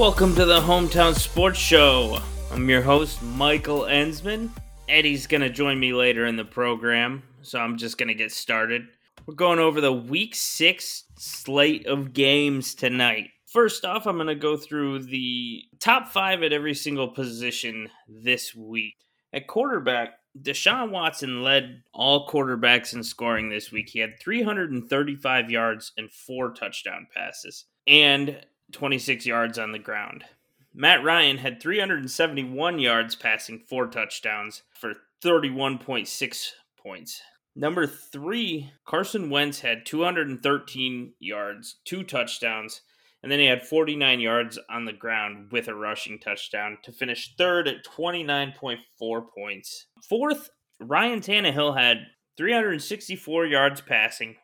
[0.00, 2.22] Welcome to the Hometown Sports Show.
[2.50, 4.48] I'm your host, Michael Ensman.
[4.88, 8.32] Eddie's going to join me later in the program, so I'm just going to get
[8.32, 8.86] started.
[9.26, 13.28] We're going over the week six slate of games tonight.
[13.44, 18.54] First off, I'm going to go through the top five at every single position this
[18.54, 18.94] week.
[19.34, 23.90] At quarterback, Deshaun Watson led all quarterbacks in scoring this week.
[23.90, 28.40] He had 335 yards and four touchdown passes and
[28.72, 30.24] 26 yards on the ground.
[30.72, 37.22] Matt Ryan had 371 yards passing four touchdowns for 31.6 points.
[37.56, 42.82] Number three, Carson Wentz had 213 yards, two touchdowns,
[43.22, 47.34] and then he had 49 yards on the ground with a rushing touchdown to finish
[47.36, 49.86] third at 29.4 points.
[50.08, 54.36] Fourth, Ryan Tannehill had 364 yards passing,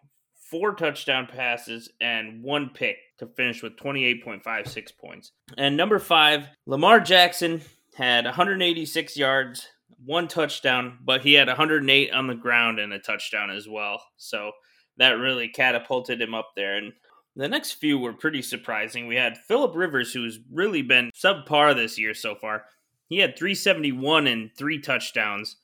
[0.51, 5.33] four touchdown passes, and one pick to finish with 28.56 points.
[5.57, 7.63] And number five, Lamar Jackson
[7.97, 9.69] had 186 yards,
[10.05, 14.03] one touchdown, but he had 108 on the ground and a touchdown as well.
[14.17, 14.53] So
[14.99, 16.77] that really catapulted him up there.
[16.77, 16.93] And
[17.35, 19.07] the next few were pretty surprising.
[19.07, 22.65] We had Philip Rivers, who's really been subpar this year so far.
[23.09, 25.57] He had 371 and three touchdowns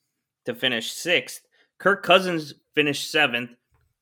[0.45, 1.43] to finish sixth.
[1.79, 3.51] Kirk Cousins finished seventh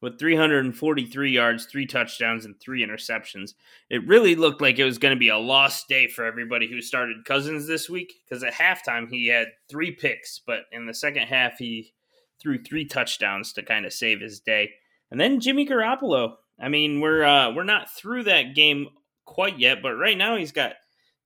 [0.00, 3.54] with 343 yards, three touchdowns, and three interceptions.
[3.88, 6.80] It really looked like it was going to be a lost day for everybody who
[6.80, 11.26] started Cousins this week because at halftime he had three picks, but in the second
[11.26, 11.92] half he
[12.40, 14.70] threw three touchdowns to kind of save his day.
[15.10, 16.34] And then Jimmy Garoppolo.
[16.58, 18.88] I mean, we're uh, we're not through that game
[19.24, 20.74] quite yet, but right now he's got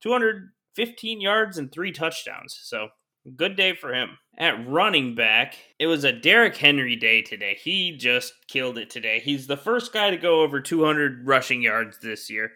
[0.03, 2.59] 215 yards and three touchdowns.
[2.63, 2.89] So
[3.37, 4.19] good day for him.
[4.37, 7.57] At running back, it was a Derrick Henry day today.
[7.63, 9.21] He just killed it today.
[9.21, 12.53] He's the first guy to go over 200 rushing yards this year.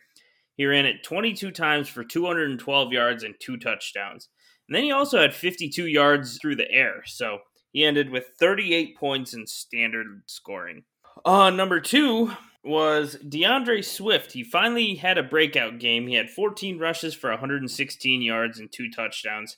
[0.57, 4.29] He ran it 22 times for 212 yards and two touchdowns.
[4.69, 7.03] And then he also had 52 yards through the air.
[7.07, 7.39] So
[7.73, 10.83] he ended with 38 points in standard scoring.
[11.25, 12.33] Uh, number two
[12.65, 14.33] was DeAndre Swift.
[14.33, 16.07] He finally had a breakout game.
[16.07, 19.57] He had 14 rushes for 116 yards and two touchdowns.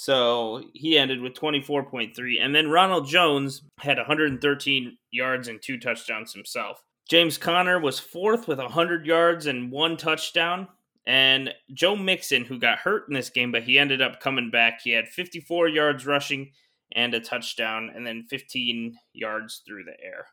[0.00, 2.40] So he ended with 24.3.
[2.40, 6.82] And then Ronald Jones had 113 yards and two touchdowns himself.
[7.06, 10.68] James Conner was fourth with 100 yards and one touchdown.
[11.06, 14.80] And Joe Mixon, who got hurt in this game, but he ended up coming back.
[14.82, 16.52] He had 54 yards rushing
[16.92, 20.28] and a touchdown, and then 15 yards through the air.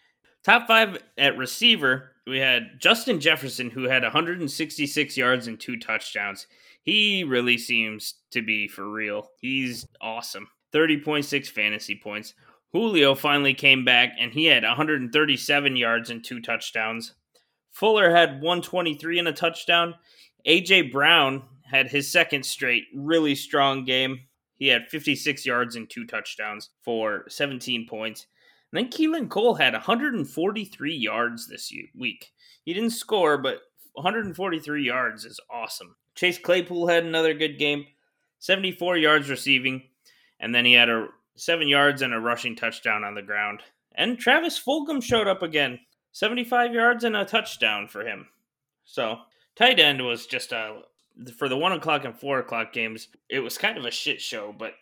[0.46, 6.48] Top five at receiver, we had Justin Jefferson, who had 166 yards and two touchdowns.
[6.88, 9.28] He really seems to be for real.
[9.42, 10.48] He's awesome.
[10.74, 12.34] 30.6 fantasy points.
[12.72, 17.14] Julio finally came back and he had 137 yards and two touchdowns.
[17.74, 19.96] Fuller had 123 and a touchdown.
[20.48, 24.22] AJ Brown had his second straight really strong game.
[24.54, 28.28] He had 56 yards and two touchdowns for 17 points.
[28.72, 32.32] And then Keelan Cole had 143 yards this week.
[32.64, 33.60] He didn't score, but
[33.98, 35.96] 143 yards is awesome.
[36.14, 37.86] Chase Claypool had another good game,
[38.38, 39.82] 74 yards receiving,
[40.40, 43.62] and then he had a seven yards and a rushing touchdown on the ground.
[43.96, 45.80] And Travis Fulgham showed up again,
[46.12, 48.28] 75 yards and a touchdown for him.
[48.86, 49.18] So
[49.56, 50.82] tight end was just a
[51.36, 53.08] for the one o'clock and four o'clock games.
[53.30, 54.74] It was kind of a shit show, but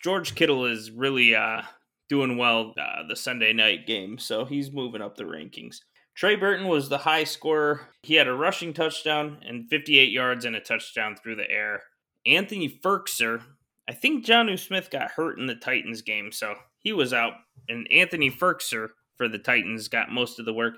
[0.00, 1.62] George Kittle is really uh,
[2.08, 5.80] doing well uh, the Sunday night game, so he's moving up the rankings.
[6.14, 7.88] Trey Burton was the high scorer.
[8.02, 11.82] He had a rushing touchdown and 58 yards and a touchdown through the air.
[12.26, 13.42] Anthony Firkser,
[13.88, 17.34] I think Jonnu Smith got hurt in the Titans game, so he was out.
[17.68, 20.74] And Anthony Firkser for the Titans got most of the work.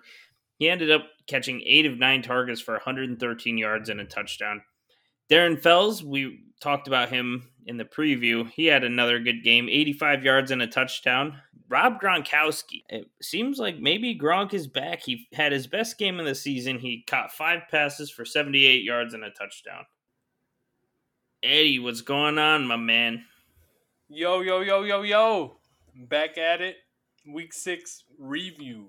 [0.58, 4.62] He ended up catching eight of nine targets for 113 yards and a touchdown.
[5.30, 8.48] Darren Fells, we talked about him in the preview.
[8.50, 11.40] He had another good game, 85 yards and a touchdown.
[11.72, 12.82] Rob Gronkowski.
[12.90, 15.02] It seems like maybe Gronk is back.
[15.02, 16.78] He had his best game of the season.
[16.78, 19.86] He caught five passes for 78 yards and a touchdown.
[21.42, 23.24] Eddie, what's going on, my man?
[24.10, 25.56] Yo, yo, yo, yo, yo.
[25.96, 26.76] Back at it.
[27.26, 28.88] Week six review.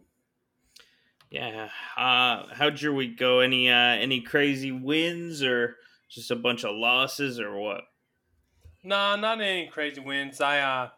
[1.30, 1.70] Yeah.
[1.96, 3.40] Uh, how'd your week go?
[3.40, 5.78] Any uh, any crazy wins or
[6.10, 7.86] just a bunch of losses or what?
[8.84, 10.42] Nah, not any crazy wins.
[10.42, 10.90] I uh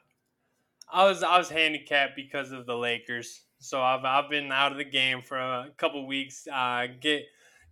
[0.92, 3.44] I was I was handicapped because of the Lakers.
[3.60, 6.48] So I've I've been out of the game for a couple weeks.
[6.54, 7.24] Uh get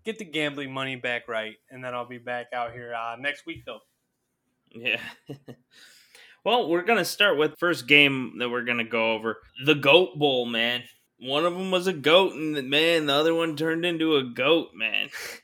[0.04, 3.45] get the gambling money back right and then I'll be back out here uh next
[3.45, 3.80] week though.
[4.74, 5.00] Yeah.
[6.44, 9.38] well, we're going to start with first game that we're going to go over.
[9.66, 10.83] The Goat Bowl, man.
[11.19, 14.71] One of them was a goat and man, the other one turned into a goat,
[14.75, 15.09] man.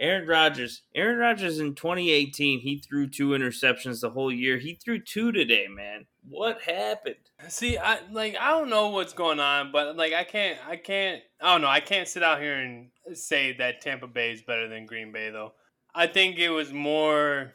[0.00, 0.82] Aaron Rodgers.
[0.94, 4.56] Aaron Rodgers in 2018, he threw two interceptions the whole year.
[4.56, 6.06] He threw two today, man.
[6.26, 7.16] What happened?
[7.48, 11.22] See, I like I don't know what's going on, but like I can't I can't
[11.40, 14.68] I don't know, I can't sit out here and say that Tampa Bay is better
[14.68, 15.52] than Green Bay though.
[15.94, 17.52] I think it was more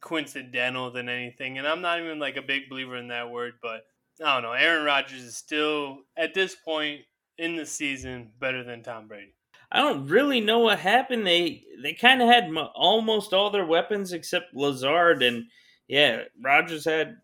[0.00, 3.84] coincidental than anything, and I'm not even like a big believer in that word, but
[4.24, 4.52] I don't know.
[4.52, 7.02] Aaron Rodgers is still at this point
[7.36, 9.34] in the season better than Tom Brady.
[9.74, 11.26] I don't really know what happened.
[11.26, 15.46] They they kind of had mo- almost all their weapons except Lazard and
[15.88, 17.16] yeah, Rodgers had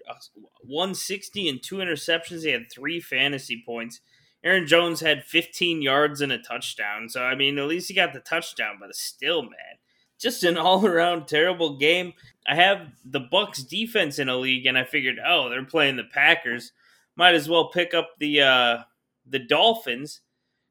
[0.65, 2.43] 160 and two interceptions.
[2.43, 4.01] He had three fantasy points.
[4.43, 7.09] Aaron Jones had 15 yards and a touchdown.
[7.09, 9.79] So I mean, at least he got the touchdown, but still, man,
[10.19, 12.15] just an all-around terrible game.
[12.49, 16.05] I have the Bucks defense in a league, and I figured, oh, they're playing the
[16.05, 16.73] Packers.
[17.15, 18.79] Might as well pick up the uh,
[19.25, 20.21] the Dolphins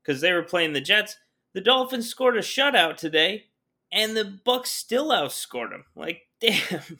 [0.04, 1.16] because they were playing the Jets.
[1.54, 3.46] The Dolphins scored a shutout today,
[3.92, 5.86] and the Bucks still outscored them.
[5.96, 6.98] Like, damn,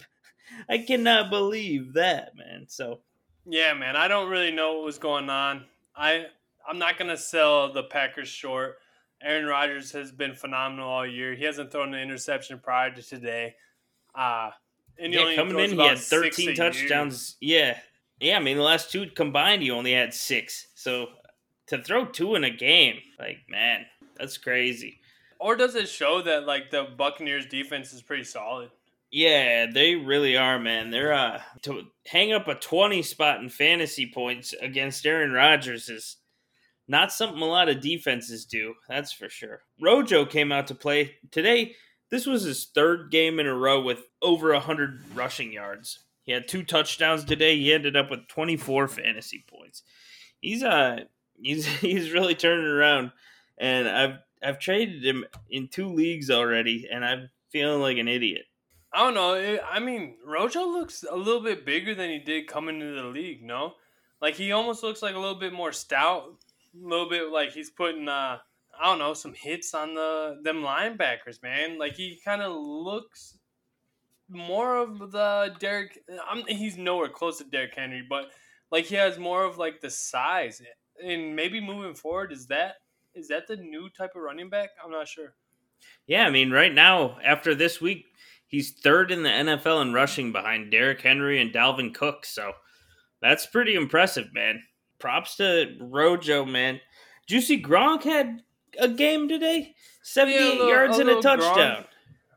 [0.68, 2.66] I cannot believe that, man.
[2.68, 3.00] So,
[3.46, 5.66] yeah, man, I don't really know what was going on.
[5.96, 6.26] I
[6.68, 8.78] I'm not gonna sell the Packers short.
[9.22, 11.36] Aaron Rodgers has been phenomenal all year.
[11.36, 13.56] He hasn't thrown an interception prior to today.
[14.16, 14.52] Uh
[14.98, 17.38] and yeah, coming in, he had 13 touchdowns.
[17.40, 17.78] Yeah,
[18.20, 18.38] yeah.
[18.38, 20.68] I mean, the last two combined, he only had six.
[20.76, 21.08] So
[21.68, 23.86] to throw two in a game, like man,
[24.20, 25.00] that's crazy.
[25.40, 28.70] Or does it show that like the Buccaneers defense is pretty solid?
[29.12, 30.92] Yeah, they really are, man.
[30.92, 36.18] They're uh to hang up a 20 spot in fantasy points against Aaron Rodgers is
[36.88, 39.62] not something a lot of defenses do, that's for sure.
[39.82, 41.76] Rojo came out to play today.
[42.10, 46.00] This was his third game in a row with over 100 rushing yards.
[46.24, 47.56] He had two touchdowns today.
[47.56, 49.84] He ended up with 24 fantasy points.
[50.42, 51.02] He's uh
[51.42, 53.12] he's he's really turning around
[53.60, 58.44] and I've I've traded him in two leagues already, and I'm feeling like an idiot.
[58.94, 59.60] I don't know.
[59.70, 63.44] I mean, Rojo looks a little bit bigger than he did coming into the league.
[63.44, 63.74] No,
[64.22, 66.24] like he almost looks like a little bit more stout,
[66.74, 68.38] a little bit like he's putting uh
[68.80, 71.78] I don't know some hits on the them linebackers, man.
[71.78, 73.38] Like he kind of looks
[74.30, 76.00] more of the Derrick.
[76.30, 78.26] I'm, he's nowhere close to Derrick Henry, but
[78.72, 80.62] like he has more of like the size,
[81.04, 82.76] and maybe moving forward, is that
[83.20, 84.70] is that the new type of running back?
[84.84, 85.34] I'm not sure.
[86.08, 88.06] Yeah, I mean, right now after this week,
[88.48, 92.26] he's third in the NFL in rushing behind Derrick Henry and Dalvin Cook.
[92.26, 92.54] So
[93.22, 94.64] that's pretty impressive, man.
[95.00, 96.80] Props to Rojo, man.
[97.28, 98.42] Juicy Gronk had
[98.80, 101.84] a game today, seventy-eight yeah, little, yards a and a touchdown.
[101.84, 101.86] Gronk,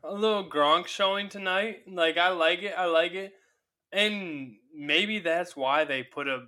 [0.03, 1.79] a little Gronk showing tonight.
[1.87, 2.73] Like I like it.
[2.77, 3.33] I like it.
[3.91, 6.45] And maybe that's why they put a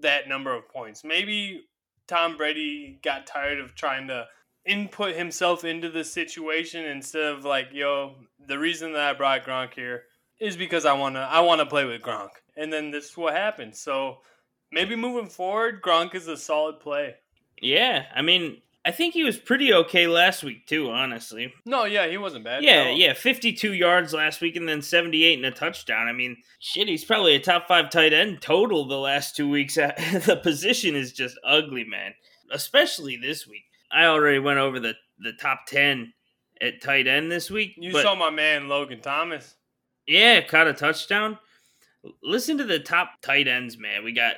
[0.00, 1.04] that number of points.
[1.04, 1.64] Maybe
[2.06, 4.26] Tom Brady got tired of trying to
[4.66, 8.16] input himself into the situation instead of like, yo,
[8.46, 10.04] the reason that I brought Gronk here
[10.40, 12.30] is because I wanna I wanna play with Gronk.
[12.56, 13.76] And then this is what happened.
[13.76, 14.18] So
[14.72, 17.16] maybe moving forward, Gronk is a solid play.
[17.60, 21.54] Yeah, I mean, I think he was pretty okay last week too, honestly.
[21.64, 22.62] No, yeah, he wasn't bad.
[22.62, 26.06] Yeah, yeah, 52 yards last week and then 78 and a touchdown.
[26.06, 29.74] I mean, shit, he's probably a top 5 tight end total the last 2 weeks.
[29.76, 32.12] the position is just ugly, man.
[32.52, 33.64] Especially this week.
[33.90, 36.12] I already went over the the top 10
[36.60, 37.74] at tight end this week.
[37.76, 39.54] You saw my man Logan Thomas.
[40.06, 41.38] Yeah, caught a touchdown.
[42.22, 44.04] Listen to the top tight ends, man.
[44.04, 44.36] We got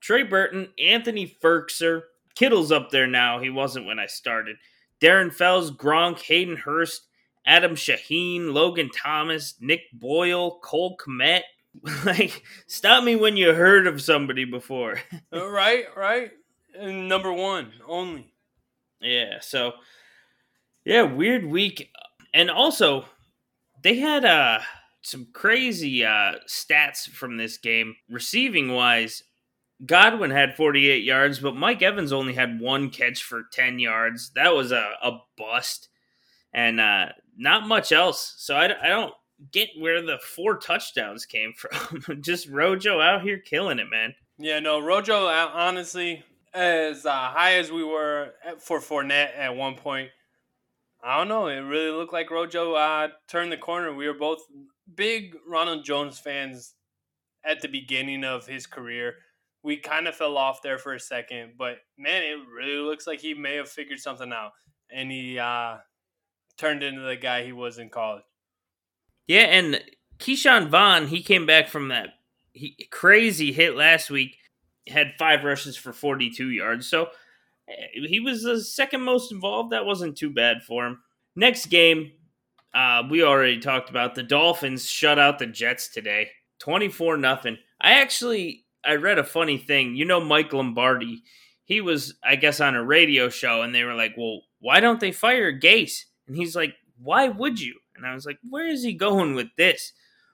[0.00, 2.02] Trey Burton, Anthony Firkser,
[2.38, 3.40] Kittle's up there now.
[3.40, 4.58] He wasn't when I started.
[5.00, 7.08] Darren Fells, Gronk, Hayden Hurst,
[7.44, 11.42] Adam Shaheen, Logan Thomas, Nick Boyle, Cole Kmet.
[12.04, 15.00] like, stop me when you heard of somebody before.
[15.32, 16.30] Uh, right, right.
[16.78, 18.32] And number one only.
[19.00, 19.72] Yeah, so
[20.84, 21.90] yeah, weird week.
[22.32, 23.04] And also,
[23.82, 24.60] they had uh
[25.02, 29.24] some crazy uh stats from this game receiving wise
[29.84, 34.30] Godwin had 48 yards, but Mike Evans only had one catch for 10 yards.
[34.34, 35.88] That was a, a bust.
[36.52, 38.34] And uh, not much else.
[38.38, 39.14] So I, I don't
[39.52, 42.22] get where the four touchdowns came from.
[42.22, 44.14] Just Rojo out here killing it, man.
[44.38, 49.74] Yeah, no, Rojo, uh, honestly, as uh, high as we were for Fournette at one
[49.74, 50.10] point,
[51.02, 51.46] I don't know.
[51.46, 53.94] It really looked like Rojo uh, turned the corner.
[53.94, 54.40] We were both
[54.94, 56.74] big Ronald Jones fans
[57.44, 59.14] at the beginning of his career
[59.62, 63.20] we kind of fell off there for a second, but man, it really looks like
[63.20, 64.52] he may have figured something out,
[64.90, 65.76] and he uh,
[66.56, 68.24] turned into the guy he was in college.
[69.26, 69.80] Yeah, and
[70.18, 72.10] Ke'Shawn Vaughn, he came back from that
[72.58, 74.36] he, crazy hit last week,
[74.88, 77.08] had five rushes for 42 yards, so
[77.68, 79.72] eh, he was the second most involved.
[79.72, 81.02] That wasn't too bad for him.
[81.36, 82.12] Next game,
[82.74, 87.58] uh, we already talked about the Dolphins shut out the Jets today, twenty four nothing.
[87.80, 89.96] I actually I read a funny thing.
[89.96, 91.22] You know, Mike Lombardi.
[91.64, 95.00] He was, I guess, on a radio show, and they were like, "Well, why don't
[95.00, 98.82] they fire Gase?" And he's like, "Why would you?" And I was like, "Where is
[98.82, 99.92] he going with this?"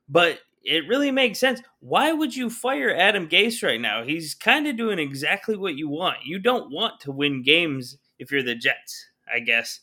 [0.08, 1.60] But it really makes sense.
[1.80, 4.04] Why would you fire Adam Gase right now?
[4.04, 6.24] He's kind of doing exactly what you want.
[6.24, 9.80] You don't want to win games if you're the Jets, I guess.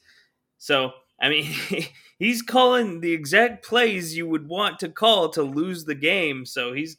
[0.58, 1.54] So, I mean,
[2.20, 6.46] he's calling the exact plays you would want to call to lose the game.
[6.46, 6.98] So he's,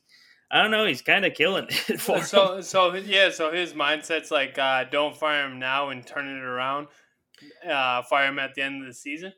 [0.53, 2.63] I don't know, he's kind of killing it for so, him.
[2.63, 6.89] So, yeah, so his mindset's like, uh, don't fire him now and turn it around.
[7.67, 9.33] Uh, fire him at the end of the season.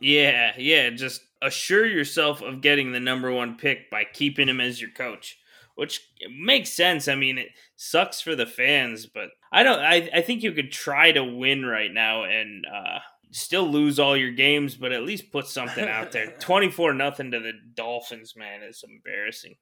[0.00, 0.90] Yeah, yeah.
[0.90, 5.38] Just assure yourself of getting the number one pick by keeping him as your coach,
[5.74, 6.00] which
[6.38, 7.08] makes sense.
[7.08, 9.80] I mean, it sucks for the fans, but I don't.
[9.80, 13.00] I I think you could try to win right now and uh,
[13.30, 16.34] still lose all your games, but at least put something out there.
[16.40, 19.56] Twenty four nothing to the Dolphins, man, is embarrassing.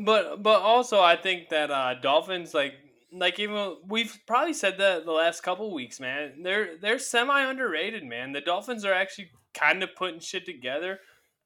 [0.00, 2.74] But but also, I think that uh, Dolphins like
[3.12, 6.42] like even we've probably said that the last couple weeks, man.
[6.42, 8.32] They're they're semi underrated, man.
[8.32, 10.98] The Dolphins are actually kind of putting shit together,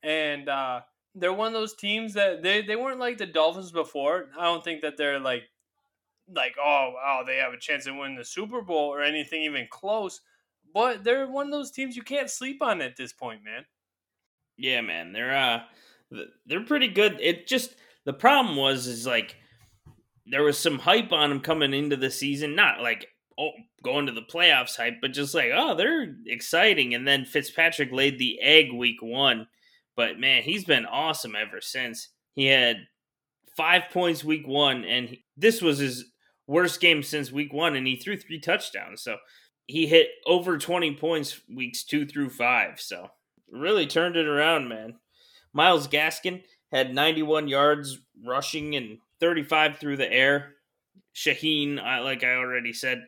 [0.02, 0.80] and uh,
[1.14, 4.26] they're one of those teams that they they weren't like the Dolphins before.
[4.38, 5.42] I don't think that they're like
[6.34, 9.66] like oh oh they have a chance to win the Super Bowl or anything even
[9.70, 10.20] close.
[10.72, 13.64] But they're one of those teams you can't sleep on at this point, man.
[14.56, 15.62] Yeah, man, they're uh
[16.46, 17.18] they're pretty good.
[17.20, 17.74] It just
[18.08, 19.36] the problem was is like
[20.24, 23.06] there was some hype on him coming into the season, not like
[23.38, 23.50] oh,
[23.84, 26.94] going to the playoffs hype, but just like, oh, they're exciting.
[26.94, 29.46] And then Fitzpatrick laid the egg week one.
[29.94, 32.08] But man, he's been awesome ever since.
[32.34, 32.78] He had
[33.54, 36.06] five points week one, and he, this was his
[36.46, 39.02] worst game since week one, and he threw three touchdowns.
[39.02, 39.18] So
[39.66, 42.80] he hit over 20 points weeks two through five.
[42.80, 43.08] So
[43.52, 44.94] really turned it around, man.
[45.52, 46.40] Myles Gaskin
[46.72, 50.54] had 91 yards rushing and 35 through the air.
[51.14, 53.06] Shaheen, like I already said,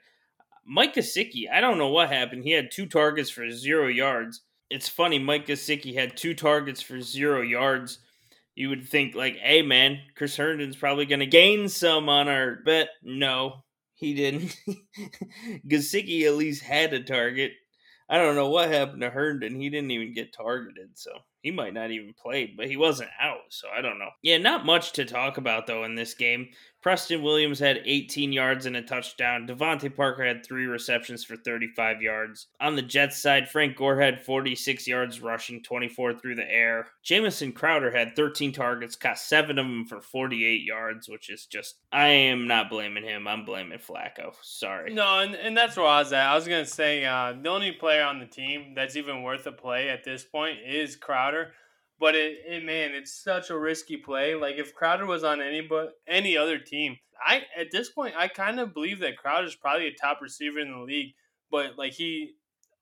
[0.65, 2.45] Mike Gesicki, I don't know what happened.
[2.45, 4.43] He had two targets for zero yards.
[4.69, 7.99] It's funny, Mike Gesicki had two targets for zero yards.
[8.55, 12.89] You would think like, hey man, Chris Herndon's probably gonna gain some on our bet.
[13.03, 13.65] No,
[13.95, 14.57] he didn't.
[15.69, 17.53] Gesicki at least had a target.
[18.09, 19.55] I don't know what happened to Herndon.
[19.55, 21.13] He didn't even get targeted, so
[21.43, 24.11] he might not even play, but he wasn't out, so I don't know.
[24.23, 26.49] Yeah, not much to talk about though in this game.
[26.83, 29.47] Preston Williams had 18 yards and a touchdown.
[29.47, 32.47] DeVante Parker had three receptions for 35 yards.
[32.61, 36.87] On the Jets side, Frank Gore had 46 yards rushing, 24 through the air.
[37.03, 41.77] Jamison Crowder had 13 targets, caught seven of them for 48 yards, which is just,
[41.93, 43.29] I am not blaming him.
[43.29, 44.33] I'm blaming Flacco.
[44.43, 44.95] Sorry.
[44.95, 46.27] No, and, and that's where I was at.
[46.27, 49.47] I was going to say uh, the only player on the team that's even worth
[49.47, 51.53] a play at this point is Crowder.
[52.01, 54.35] But it, it man, it's such a risky play.
[54.35, 58.29] Like if Crowder was on any but any other team, I at this point I
[58.29, 61.15] kind of believe that Crowder's probably a top receiver in the league.
[61.51, 62.33] But like he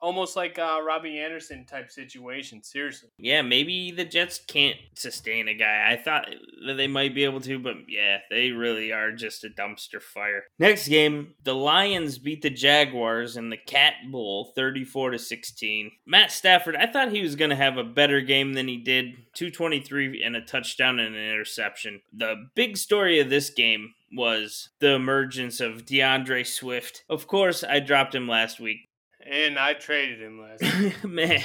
[0.01, 2.63] almost like a Robbie Anderson type situation.
[2.63, 3.11] Seriously.
[3.19, 5.89] Yeah, maybe the Jets can't sustain a guy.
[5.91, 6.29] I thought
[6.67, 10.45] that they might be able to, but yeah, they really are just a dumpster fire.
[10.59, 15.91] Next game, the Lions beat the Jaguars in the Cat Bowl 34 to 16.
[16.07, 19.15] Matt Stafford, I thought he was going to have a better game than he did.
[19.35, 22.01] 223 and a touchdown and an interception.
[22.13, 27.05] The big story of this game was the emergence of DeAndre Swift.
[27.09, 28.88] Of course, I dropped him last week
[29.31, 31.05] and I traded him last.
[31.05, 31.43] Man,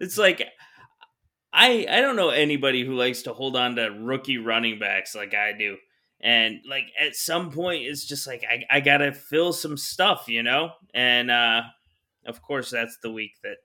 [0.00, 0.42] it's like
[1.52, 5.34] I I don't know anybody who likes to hold on to rookie running backs like
[5.34, 5.76] I do.
[6.20, 10.42] And like at some point it's just like I, I gotta fill some stuff, you
[10.42, 10.70] know?
[10.94, 11.62] And uh
[12.26, 13.56] of course that's the week that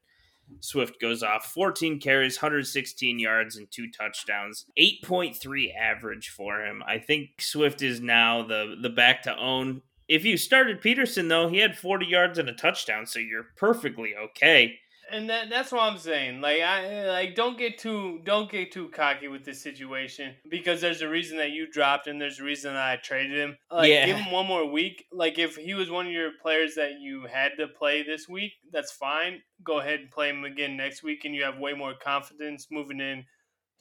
[0.62, 4.66] Swift goes off 14 carries, 116 yards, and two touchdowns.
[4.80, 6.82] 8.3 average for him.
[6.88, 11.50] I think Swift is now the the back to own if you started Peterson though,
[11.50, 14.80] he had 40 yards and a touchdown, so you're perfectly okay.
[15.10, 16.42] And that, that's what I'm saying.
[16.42, 21.02] Like I like don't get too don't get too cocky with this situation because there's
[21.02, 23.58] a reason that you dropped and there's a reason that I traded him.
[23.72, 24.06] Like yeah.
[24.06, 25.06] give him one more week.
[25.12, 28.52] Like if he was one of your players that you had to play this week,
[28.72, 29.42] that's fine.
[29.64, 33.00] Go ahead and play him again next week and you have way more confidence moving
[33.00, 33.24] in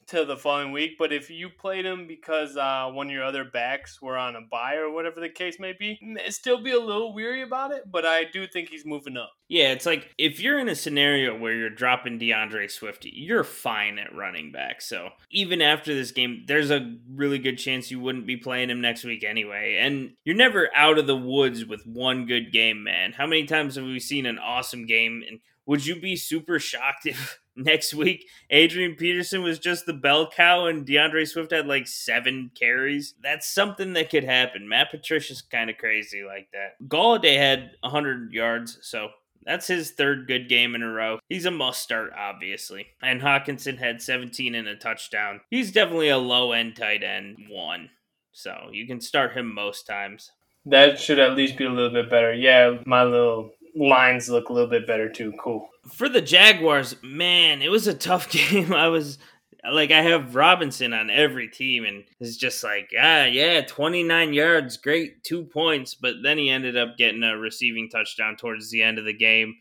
[0.07, 0.97] to the following week.
[0.97, 4.41] But if you played him because uh, one of your other backs were on a
[4.41, 5.99] bye or whatever the case may be,
[6.29, 7.91] still be a little weary about it.
[7.91, 9.31] But I do think he's moving up.
[9.49, 13.99] Yeah, it's like if you're in a scenario where you're dropping DeAndre Swift, you're fine
[13.99, 14.81] at running back.
[14.81, 18.81] So even after this game, there's a really good chance you wouldn't be playing him
[18.81, 19.77] next week anyway.
[19.79, 23.13] And you're never out of the woods with one good game, man.
[23.13, 27.05] How many times have we seen an awesome game and would you be super shocked
[27.05, 31.87] if next week Adrian Peterson was just the bell cow and DeAndre Swift had like
[31.87, 33.15] seven carries.
[33.21, 34.69] That's something that could happen.
[34.69, 36.75] Matt Patricia's kind of crazy like that.
[36.87, 39.09] Golladay had 100 yards, so
[39.43, 41.19] that's his third good game in a row.
[41.29, 42.87] He's a must start, obviously.
[43.01, 45.41] And Hockenson had 17 and a touchdown.
[45.49, 47.89] He's definitely a low end tight end one.
[48.33, 50.31] So you can start him most times.
[50.65, 52.33] That should at least be a little bit better.
[52.33, 55.33] Yeah, my little lines look a little bit better too.
[55.39, 55.69] Cool.
[55.93, 58.73] For the Jaguars, man, it was a tough game.
[58.73, 59.17] I was
[59.71, 64.77] like I have Robinson on every team, and it's just like, ah, yeah, 29 yards,
[64.77, 65.95] great, two points.
[65.95, 69.55] But then he ended up getting a receiving touchdown towards the end of the game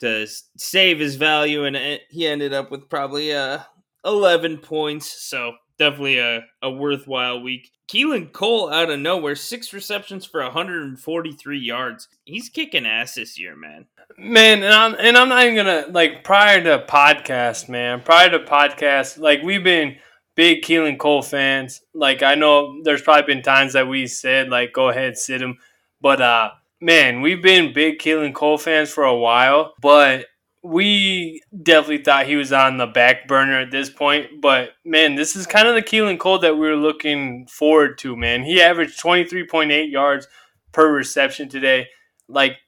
[0.00, 1.76] to save his value, and
[2.10, 3.60] he ended up with probably uh,
[4.04, 5.22] 11 points.
[5.22, 7.70] So definitely a, a worthwhile week.
[7.92, 12.08] Keelan Cole out of nowhere, six receptions for 143 yards.
[12.24, 13.86] He's kicking ass this year, man.
[14.16, 18.00] Man, and I'm and I'm not even gonna like prior to podcast, man.
[18.00, 19.96] Prior to podcast, like we've been
[20.36, 21.82] big Keelan Cole fans.
[21.94, 25.58] Like I know there's probably been times that we said like go ahead sit him,
[26.00, 26.50] but uh
[26.80, 29.74] man, we've been big Keelan Cole fans for a while.
[29.80, 30.26] But
[30.62, 34.40] we definitely thought he was on the back burner at this point.
[34.40, 38.16] But man, this is kind of the Keelan Cole that we were looking forward to.
[38.16, 40.28] Man, he averaged 23.8 yards
[40.70, 41.88] per reception today.
[42.28, 42.58] Like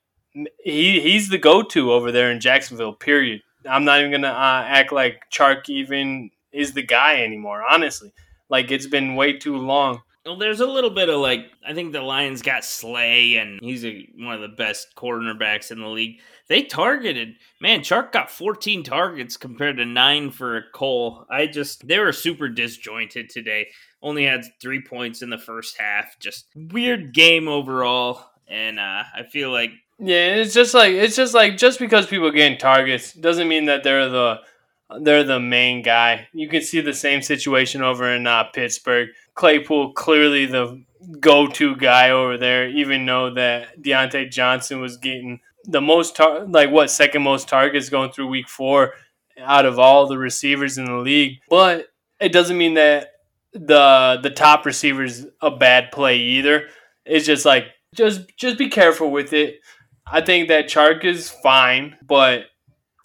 [0.64, 2.92] he he's the go to over there in Jacksonville.
[2.92, 3.42] Period.
[3.68, 7.62] I'm not even gonna uh, act like Chark even is the guy anymore.
[7.68, 8.12] Honestly,
[8.48, 10.02] like it's been way too long.
[10.24, 13.84] Well, there's a little bit of like I think the Lions got Slay, and he's
[13.84, 16.20] a, one of the best cornerbacks in the league.
[16.48, 17.80] They targeted man.
[17.80, 21.26] Chark got 14 targets compared to nine for Cole.
[21.30, 23.68] I just they were super disjointed today.
[24.02, 26.18] Only had three points in the first half.
[26.18, 31.34] Just weird game overall, and uh, I feel like yeah, it's just like it's just
[31.34, 34.40] like just because people getting targets doesn't mean that they're the
[35.00, 36.28] they're the main guy.
[36.32, 39.08] You can see the same situation over in uh, Pittsburgh.
[39.34, 40.82] Claypool clearly the
[41.20, 46.70] go-to guy over there, even though that Diontae Johnson was getting the most tar- like
[46.70, 48.94] what second most targets going through week four
[49.40, 51.38] out of all the receivers in the league.
[51.48, 51.88] But
[52.20, 53.12] it doesn't mean that
[53.52, 56.68] the the top receiver's a bad play either.
[57.04, 59.60] It's just like just just be careful with it.
[60.06, 62.44] I think that Chark is fine, but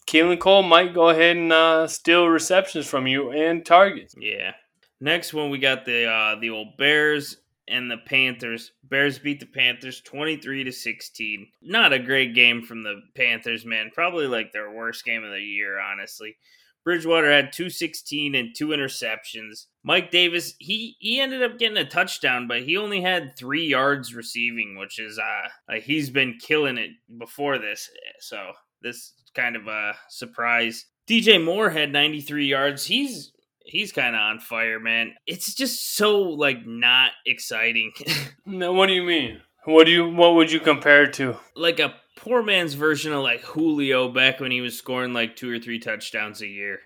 [0.10, 4.16] Keelan Cole might go ahead and uh, steal receptions from you and targets.
[4.20, 4.54] Yeah.
[5.00, 8.72] Next one, we got the uh, the old Bears and the Panthers.
[8.84, 11.48] Bears beat the Panthers 23 to 16.
[11.62, 13.92] Not a great game from the Panthers, man.
[13.94, 16.38] Probably like their worst game of the year, honestly.
[16.84, 19.68] Bridgewater had 216 and two interceptions.
[19.84, 24.16] Mike Davis, he he ended up getting a touchdown, but he only had 3 yards
[24.16, 27.92] receiving, which is uh like he's been killing it before this.
[28.22, 30.86] So, this kind of a surprise.
[31.08, 32.86] DJ Moore had 93 yards.
[32.86, 33.32] He's
[33.66, 35.14] he's kind of on fire, man.
[35.26, 37.94] It's just so like not exciting.
[38.46, 39.42] no, what do you mean?
[39.66, 41.38] What do you what would you compare it to?
[41.56, 45.52] Like a poor man's version of like Julio back when he was scoring like two
[45.52, 46.80] or three touchdowns a year.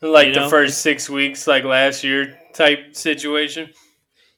[0.00, 3.70] Like you the first 6 weeks like last year type situation.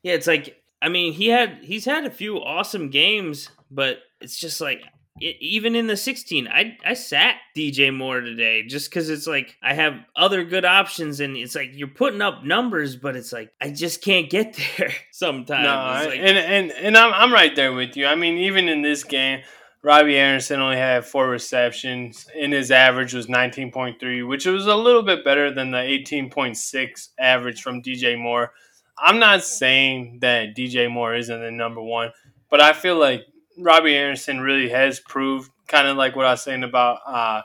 [0.03, 4.39] Yeah, it's like I mean, he had he's had a few awesome games, but it's
[4.39, 4.83] just like
[5.19, 9.57] it, even in the 16 i i sat dj moore today just because it's like
[9.63, 13.53] i have other good options and it's like you're putting up numbers but it's like
[13.61, 15.65] i just can't get there sometimes.
[15.65, 18.07] No, like, and and and I'm, I'm right there with you.
[18.07, 19.41] I mean even in this game
[19.83, 25.03] robbie anderson only had four receptions and his average was 19.3 which was a little
[25.03, 28.53] bit better than the 18.6 average from dj moore.
[28.99, 32.13] I'm not saying that dj moore isn't the number one
[32.51, 33.23] but i feel like
[33.61, 37.43] Robbie Anderson really has proved kind of like what I was saying about uh,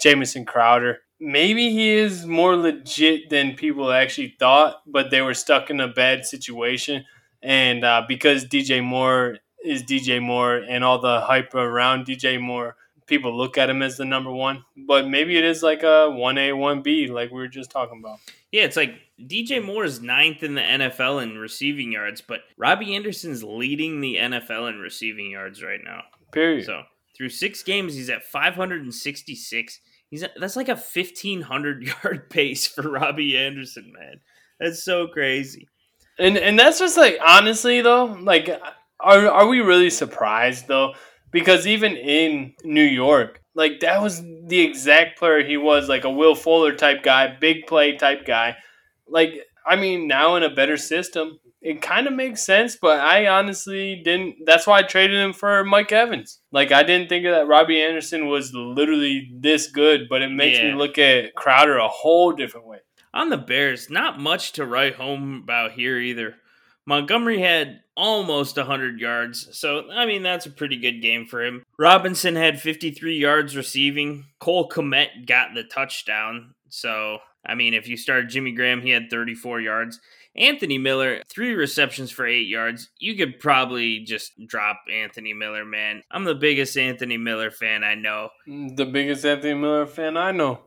[0.00, 0.98] Jamison Crowder.
[1.20, 5.88] Maybe he is more legit than people actually thought, but they were stuck in a
[5.88, 7.04] bad situation.
[7.42, 12.76] And uh, because DJ Moore is DJ Moore and all the hype around DJ Moore,
[13.06, 14.64] people look at him as the number one.
[14.76, 18.18] But maybe it is like a 1A, 1B, like we were just talking about.
[18.52, 22.96] Yeah, it's like DJ Moore is ninth in the NFL in receiving yards, but Robbie
[22.96, 26.02] Anderson's leading the NFL in receiving yards right now.
[26.32, 26.66] Period.
[26.66, 26.82] So
[27.16, 29.80] through six games, he's at 566.
[30.10, 34.20] He's at, that's like a 1500 yard pace for Robbie Anderson, man.
[34.58, 35.68] That's so crazy.
[36.18, 38.48] And and that's just like honestly though, like
[39.00, 40.94] are are we really surprised though?
[41.32, 46.10] Because even in New York, like that was the exact player he was, like a
[46.10, 48.56] Will Fuller type guy, big play type guy
[49.08, 49.34] like
[49.66, 54.02] I mean, now in a better system, it kind of makes sense, but I honestly
[54.04, 54.44] didn't.
[54.44, 56.40] That's why I traded him for Mike Evans.
[56.52, 60.72] Like I didn't think that Robbie Anderson was literally this good, but it makes yeah.
[60.72, 62.78] me look at Crowder a whole different way.
[63.14, 66.34] On the Bears, not much to write home about here either.
[66.86, 71.64] Montgomery had almost 100 yards, so I mean that's a pretty good game for him.
[71.78, 74.26] Robinson had 53 yards receiving.
[74.38, 79.10] Cole Kmet got the touchdown, so I mean if you started Jimmy Graham, he had
[79.10, 80.00] 34 yards.
[80.36, 82.90] Anthony Miller, three receptions for eight yards.
[82.98, 86.02] You could probably just drop Anthony Miller, man.
[86.10, 88.30] I'm the biggest Anthony Miller fan I know.
[88.48, 90.62] Mm, the biggest Anthony Miller fan I know.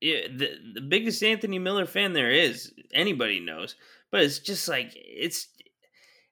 [0.00, 2.72] Yeah, the, the biggest Anthony Miller fan there is.
[2.94, 3.76] Anybody knows.
[4.10, 5.48] But it's just like it's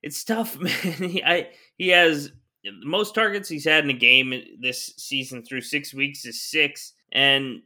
[0.02, 0.72] it's tough, man.
[0.94, 2.32] He, I he has
[2.64, 6.94] the most targets he's had in a game this season through six weeks is six,
[7.12, 7.60] and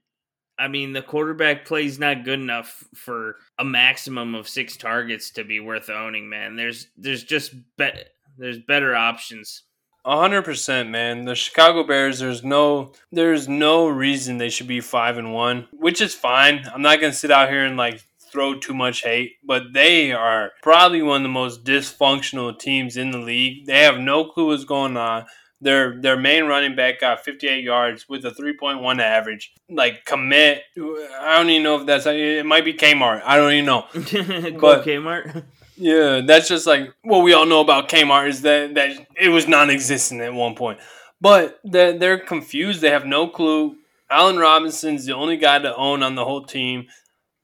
[0.59, 5.31] I mean, the quarterback play is not good enough for a maximum of six targets
[5.33, 6.29] to be worth owning.
[6.29, 7.91] Man, there's there's just be-
[8.39, 9.63] there's better options.
[10.05, 11.25] hundred percent, man.
[11.25, 16.01] The Chicago Bears, there's no there's no reason they should be five and one, which
[16.01, 16.65] is fine.
[16.73, 20.53] I'm not gonna sit out here and like throw too much hate, but they are
[20.63, 23.67] probably one of the most dysfunctional teams in the league.
[23.67, 25.27] They have no clue what's going on.
[25.63, 29.55] Their their main running back got 58 yards with a 3.1 average.
[29.71, 32.45] Like commit, I don't even know if that's it.
[32.45, 33.23] Might be Kmart.
[33.25, 33.87] I don't even know.
[33.95, 35.45] but Kmart.
[35.77, 39.47] Yeah, that's just like what we all know about Kmart is that that it was
[39.47, 40.81] non-existent at one point.
[41.21, 42.81] But they're, they're confused.
[42.81, 43.77] They have no clue.
[44.11, 46.89] Allen Robinson's the only guy to own on the whole team.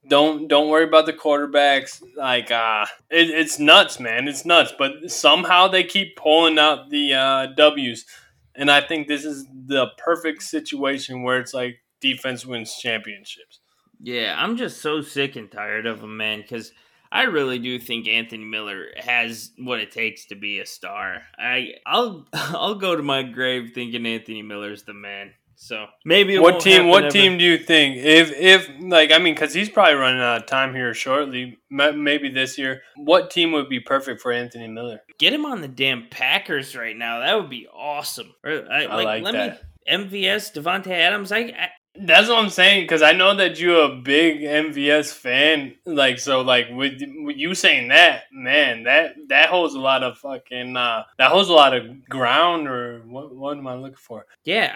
[0.09, 2.03] Don't don't worry about the quarterbacks.
[2.17, 4.29] Like uh it, it's nuts, man.
[4.29, 4.73] It's nuts.
[4.79, 8.07] But somehow they keep pulling out the uh, W's,
[8.55, 13.61] and I think this is the perfect situation where it's like defense wins championships.
[14.01, 16.41] Yeah, I'm just so sick and tired of him, man.
[16.41, 16.73] Because
[17.11, 21.23] I really do think Anthony Miller has what it takes to be a star.
[21.39, 25.33] I I'll I'll go to my grave thinking Anthony Miller's the man.
[25.61, 26.87] So maybe what team?
[26.87, 27.11] What ever.
[27.11, 27.97] team do you think?
[27.97, 31.59] If if like I mean, because he's probably running out of time here shortly.
[31.69, 32.83] Maybe this year.
[32.95, 35.01] What team would be perfect for Anthony Miller?
[35.19, 37.19] Get him on the damn Packers right now.
[37.21, 38.33] That would be awesome.
[38.45, 39.63] Or, I, I like, like let that.
[39.89, 41.33] Me, MVS Davante Adams.
[41.33, 45.75] I, I that's what I'm saying because I know that you're a big MVS fan.
[45.85, 50.19] Like so, like with, with you saying that, man, that that holds a lot of
[50.19, 52.69] fucking uh, that holds a lot of ground.
[52.69, 53.35] Or what?
[53.35, 54.27] What am I looking for?
[54.45, 54.73] Yeah,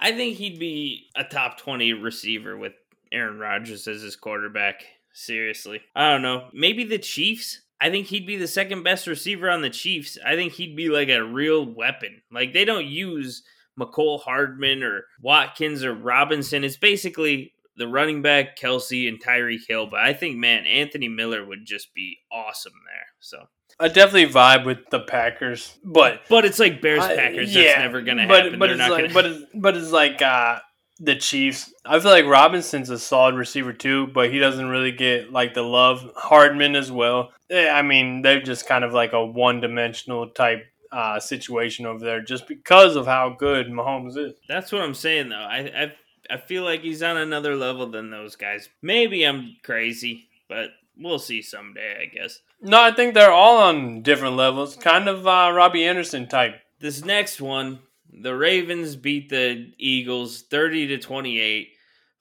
[0.00, 2.72] I I think he'd be a top twenty receiver with
[3.12, 4.84] Aaron Rodgers as his quarterback.
[5.12, 6.48] Seriously, I don't know.
[6.52, 7.60] Maybe the Chiefs.
[7.80, 10.16] I think he'd be the second best receiver on the Chiefs.
[10.24, 12.22] I think he'd be like a real weapon.
[12.32, 13.42] Like they don't use
[13.78, 16.64] Mecole Hardman or Watkins or Robinson.
[16.64, 19.86] It's basically the running back, Kelce, and Tyreek Hill.
[19.86, 23.06] But I think, man, Anthony Miller would just be awesome there.
[23.20, 23.38] So
[23.80, 27.54] I definitely vibe with the Packers, but but it's like Bears Packers.
[27.54, 28.58] Yeah, That's never gonna but, happen.
[28.58, 29.14] But it's like, gonna...
[29.14, 30.58] but it's, but it's like uh,
[31.00, 31.72] the Chiefs.
[31.84, 35.62] I feel like Robinson's a solid receiver too, but he doesn't really get like the
[35.62, 36.08] love.
[36.14, 37.32] Hardman as well.
[37.52, 42.22] I mean, they're just kind of like a one dimensional type uh, situation over there
[42.22, 44.34] just because of how good Mahomes is.
[44.48, 45.36] That's what I'm saying, though.
[45.36, 45.92] I, I
[46.30, 48.68] I feel like he's on another level than those guys.
[48.80, 52.40] Maybe I'm crazy, but we'll see someday, I guess.
[52.60, 54.76] No, I think they're all on different levels.
[54.76, 56.54] Kind of uh, Robbie Anderson type.
[56.80, 57.80] This next one,
[58.10, 61.68] the Ravens beat the Eagles 30 to 28.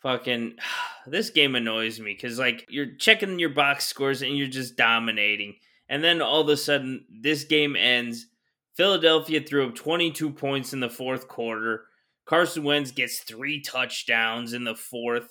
[0.01, 0.55] Fucking,
[1.07, 5.55] this game annoys me because, like, you're checking your box scores and you're just dominating.
[5.87, 8.27] And then all of a sudden, this game ends
[8.75, 11.85] Philadelphia threw up 22 points in the fourth quarter.
[12.25, 15.27] Carson Wentz gets three touchdowns in the fourth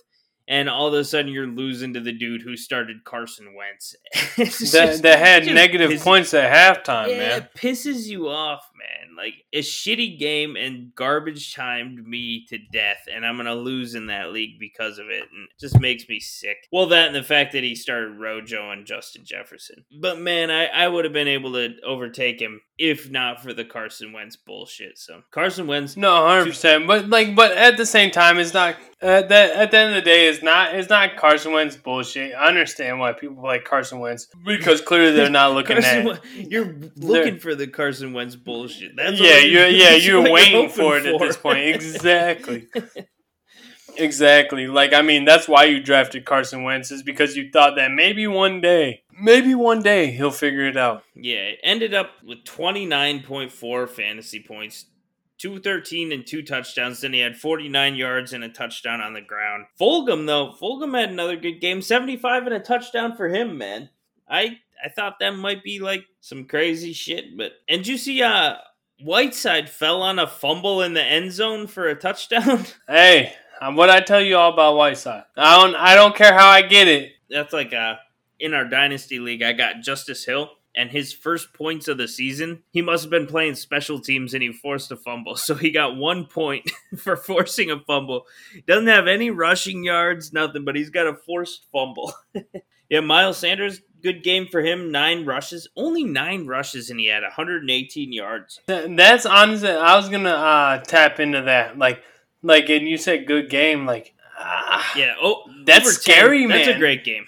[0.49, 3.95] and all of a sudden you're losing to the dude who started Carson Wentz.
[4.73, 7.43] that, that had negative piss, points at halftime, yeah, man.
[7.43, 9.17] It pisses you off, man.
[9.17, 14.07] Like a shitty game and garbage timed me to death, and I'm gonna lose in
[14.07, 16.57] that league because of it, and it just makes me sick.
[16.73, 19.85] Well, that and the fact that he started Rojo and Justin Jefferson.
[20.01, 23.65] But man, I, I would have been able to overtake him if not for the
[23.65, 24.99] Carson Wentz bullshit.
[24.99, 26.87] So Carson Wentz, no, hundred percent.
[26.87, 29.97] But like, but at the same time, it's not at the at the end of
[29.97, 32.35] the day, it's not it's not Carson Wentz bullshit.
[32.35, 36.25] I understand why people like Carson Wentz because clearly they're not looking Carson, at.
[36.37, 38.97] You're looking for the Carson Wentz bullshit.
[38.97, 41.09] That's yeah, you're yeah you're waiting for it for.
[41.09, 41.59] at this point.
[41.59, 42.69] Exactly.
[43.97, 44.69] exactly.
[44.69, 48.29] Like I mean, that's why you drafted Carson Wentz is because you thought that maybe
[48.29, 51.03] one day, maybe one day he'll figure it out.
[51.17, 54.87] Yeah, it ended up with twenty nine point four fantasy points
[55.43, 57.01] 213 and two touchdowns.
[57.01, 59.67] Then he had 49 yards and a touchdown on the ground.
[59.79, 61.83] Fulgham, though, Fulgham had another good game.
[61.83, 63.91] 75 and a touchdown for him, man.
[64.29, 67.37] I I thought that might be like some crazy shit.
[67.37, 68.55] But and you see, uh,
[69.03, 72.65] Whiteside fell on a fumble in the end zone for a touchdown.
[72.89, 75.25] Hey, um, what I tell you all about Whiteside?
[75.37, 75.75] I don't.
[75.75, 77.13] I don't care how I get it.
[77.29, 77.97] That's like uh
[78.39, 79.43] in our dynasty league.
[79.43, 80.51] I got Justice Hill.
[80.75, 84.43] And his first points of the season, he must have been playing special teams and
[84.43, 85.37] he forced a fumble.
[85.43, 88.25] So he got one point for forcing a fumble.
[88.67, 92.15] Doesn't have any rushing yards, nothing, but he's got a forced fumble.
[92.89, 94.91] yeah, Miles Sanders, good game for him.
[94.91, 98.61] Nine rushes, only nine rushes, and he had 118 yards.
[98.67, 99.69] Th- That's honestly.
[99.69, 101.77] I was gonna uh, tap into that.
[101.77, 102.03] Like,
[102.43, 103.85] like, and you said good game.
[103.85, 105.17] Like, ah, Yeah.
[105.21, 106.01] Oh, That's over 10.
[106.01, 107.27] scary, That's a great game.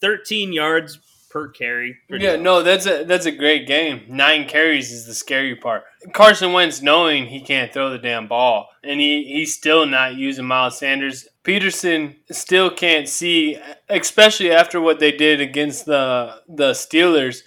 [0.00, 0.98] 13 yards
[1.36, 1.98] per carry.
[2.08, 4.04] Yeah, no, that's a that's a great game.
[4.08, 5.84] Nine carries is the scary part.
[6.14, 10.46] Carson Wentz knowing he can't throw the damn ball, and he he's still not using
[10.46, 11.28] Miles Sanders.
[11.42, 13.58] Peterson still can't see,
[13.90, 17.42] especially after what they did against the the Steelers.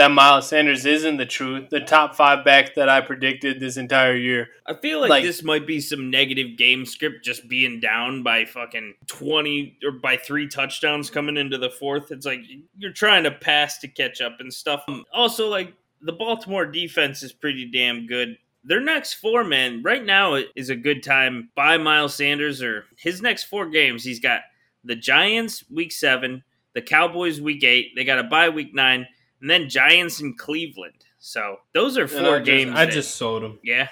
[0.00, 4.16] That Miles Sanders isn't the truth, the top five back that I predicted this entire
[4.16, 4.48] year.
[4.64, 8.46] I feel like, Like- this might be some negative game script just being down by
[8.46, 12.10] fucking 20 or by three touchdowns coming into the fourth.
[12.10, 12.40] It's like
[12.78, 14.84] you're trying to pass to catch up and stuff.
[14.88, 18.38] Um, Also, like the Baltimore defense is pretty damn good.
[18.64, 21.50] Their next four, man, right now is a good time.
[21.54, 24.40] Buy Miles Sanders or his next four games, he's got
[24.82, 27.92] the Giants week seven, the Cowboys week eight.
[27.94, 29.06] They got a bye week nine,
[29.40, 30.94] and then Giants in Cleveland.
[31.18, 32.72] So those are four I just- games.
[32.74, 33.58] I that- just sold him.
[33.62, 33.88] yeah.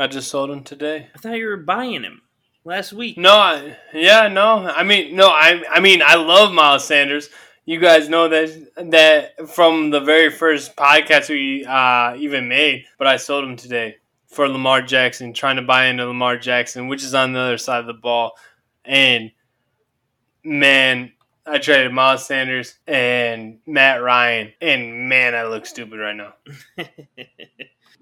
[0.00, 1.08] I just sold him today.
[1.14, 2.22] I thought you were buying him
[2.64, 3.18] last week.
[3.18, 4.58] No, I, yeah, no.
[4.68, 5.26] I mean, no.
[5.28, 7.28] I, I mean, I love Miles Sanders.
[7.64, 12.84] You guys know that that from the very first podcast we uh, even made.
[12.96, 13.96] But I sold him today
[14.28, 17.80] for Lamar Jackson, trying to buy into Lamar Jackson, which is on the other side
[17.80, 18.32] of the ball.
[18.84, 19.32] And
[20.44, 21.12] man,
[21.48, 26.34] I traded Miles Sanders and Matt Ryan, and man, I look stupid right now.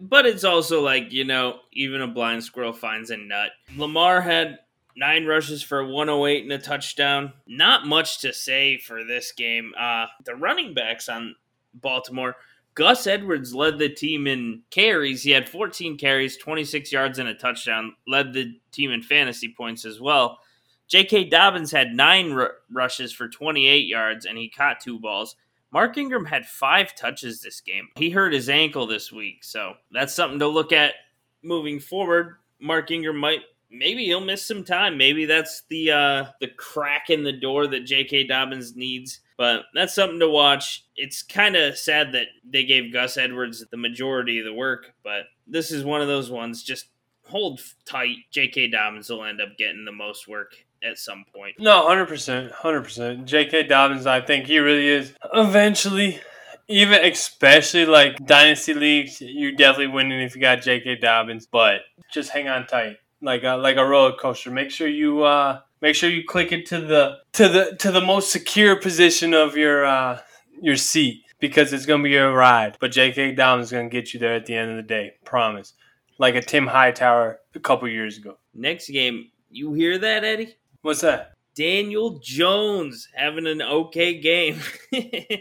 [0.01, 3.51] but it's also like, you know, even a blind squirrel finds a nut.
[3.77, 4.59] Lamar had
[4.97, 7.33] nine rushes for 108 and a touchdown.
[7.47, 9.73] Not much to say for this game.
[9.79, 11.37] Uh, the running backs on
[11.75, 12.37] Baltimore.
[12.75, 15.23] Gus Edwards led the team in carries.
[15.23, 17.95] He had 14 carries, 26 yards, and a touchdown.
[18.07, 20.41] Led the team in fantasy points as well.
[20.89, 21.25] J.K.
[21.25, 25.37] Dobbins had nine r- rushes for 28 yards, and he caught two balls.
[25.73, 27.89] Mark Ingram had five touches this game.
[27.97, 30.95] He hurt his ankle this week, so that's something to look at
[31.43, 32.37] moving forward.
[32.61, 34.97] Mark Ingram might maybe he'll miss some time.
[34.97, 38.27] Maybe that's the uh the crack in the door that J.K.
[38.27, 39.21] Dobbins needs.
[39.37, 40.87] But that's something to watch.
[40.97, 45.25] It's kind of sad that they gave Gus Edwards the majority of the work, but
[45.47, 46.63] this is one of those ones.
[46.63, 46.87] Just
[47.27, 48.17] hold tight.
[48.31, 48.69] J.K.
[48.69, 51.57] Dobbins will end up getting the most work at some point.
[51.59, 53.27] No, hundred percent, hundred percent.
[53.27, 53.65] J.K.
[53.65, 55.15] Dobbins, I think he really is.
[55.35, 56.21] Eventually,
[56.69, 60.97] even especially like dynasty leagues, you're definitely winning if you got J.K.
[60.97, 61.47] Dobbins.
[61.47, 61.81] But
[62.13, 64.51] just hang on tight, like a, like a roller coaster.
[64.51, 68.01] Make sure you uh, make sure you click it to the to the to the
[68.01, 70.21] most secure position of your uh,
[70.61, 72.77] your seat because it's gonna be a ride.
[72.81, 73.33] But J.K.
[73.33, 75.15] Dobbins is gonna get you there at the end of the day.
[75.25, 75.75] Promise.
[76.19, 78.39] Like a Tim Hightower a couple years ago.
[78.55, 80.57] Next game, you hear that, Eddie?
[80.83, 81.33] What's that?
[81.57, 84.61] Daniel Jones having an okay game.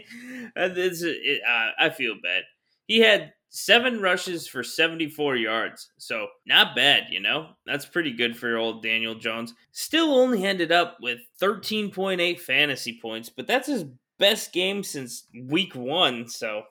[0.56, 2.44] This, it, uh, I feel bad.
[2.86, 5.90] He had seven rushes for 74 yards.
[5.98, 7.50] So, not bad, you know?
[7.66, 9.54] That's pretty good for old Daniel Jones.
[9.72, 13.84] Still only ended up with 13.8 fantasy points, but that's his
[14.18, 16.28] best game since week one.
[16.28, 16.62] So,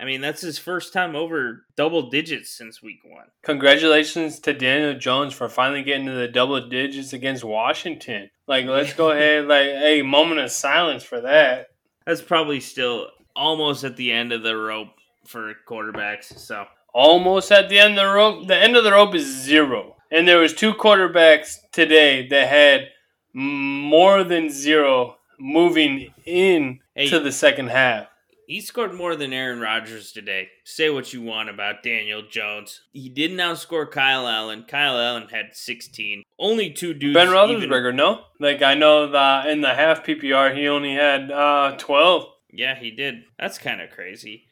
[0.00, 3.26] I mean, that's his first time over double digits since week one.
[3.42, 8.30] Congratulations to Daniel Jones for finally getting to the double digits against Washington.
[8.46, 11.68] Like, let's go ahead, like, hey, moment of silence for that.
[12.06, 14.88] That's probably still almost at the end of the rope
[15.26, 16.38] for quarterbacks.
[16.38, 18.48] So, Almost at the end of the rope.
[18.48, 22.88] The end of the rope is zero, and there was two quarterbacks today that had
[23.32, 28.08] more than zero moving in to the second half.
[28.50, 30.48] He scored more than Aaron Rodgers today.
[30.64, 32.80] Say what you want about Daniel Jones.
[32.92, 34.64] He didn't outscore Kyle Allen.
[34.66, 36.24] Kyle Allen had 16.
[36.36, 37.14] Only two dudes.
[37.14, 38.24] Ben even- Roethlisberger, no?
[38.40, 42.26] Like, I know that in the half PPR, he only had uh, 12.
[42.52, 43.22] Yeah, he did.
[43.38, 44.46] That's kind of crazy.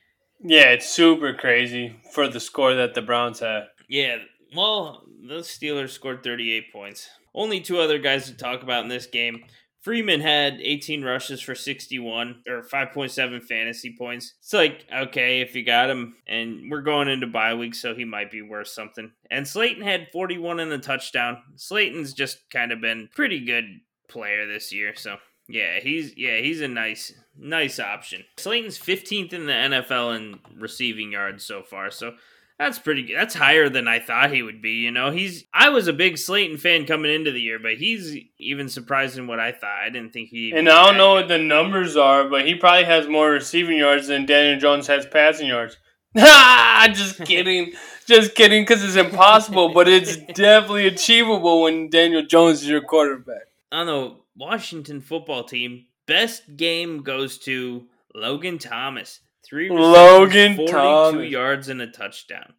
[0.45, 3.65] Yeah, it's super crazy for the score that the Browns had.
[3.89, 4.19] Yeah,
[4.55, 7.09] well, the Steelers scored 38 points.
[7.35, 9.43] Only two other guys to talk about in this game.
[9.81, 14.35] Freeman had 18 rushes for 61 or 5.7 fantasy points.
[14.41, 18.05] It's like, okay, if you got him, and we're going into bye week, so he
[18.05, 19.13] might be worth something.
[19.31, 21.39] And Slayton had 41 in the touchdown.
[21.57, 23.65] Slayton's just kind of been pretty good
[24.09, 25.17] player this year, so
[25.49, 28.25] Yeah, he's yeah, he's a nice nice option.
[28.37, 32.15] Slayton's 15th in the NFL in receiving yards so far, so
[32.59, 33.17] that's pretty good.
[33.17, 35.11] That's higher than I thought he would be, you know.
[35.11, 39.27] He's I was a big Slayton fan coming into the year, but he's even surprising
[39.27, 39.79] what I thought.
[39.85, 42.85] I didn't think he And I don't know what the numbers are, but he probably
[42.85, 45.77] has more receiving yards than Daniel Jones has passing yards.
[46.17, 47.73] just kidding.
[48.07, 53.49] Just kidding, because it's impossible, but it's definitely achievable when Daniel Jones is your quarterback.
[53.71, 59.21] On the Washington football team, best game goes to Logan Thomas.
[59.49, 61.31] Three Logan 42 Thomas.
[61.31, 62.55] yards and a touchdown.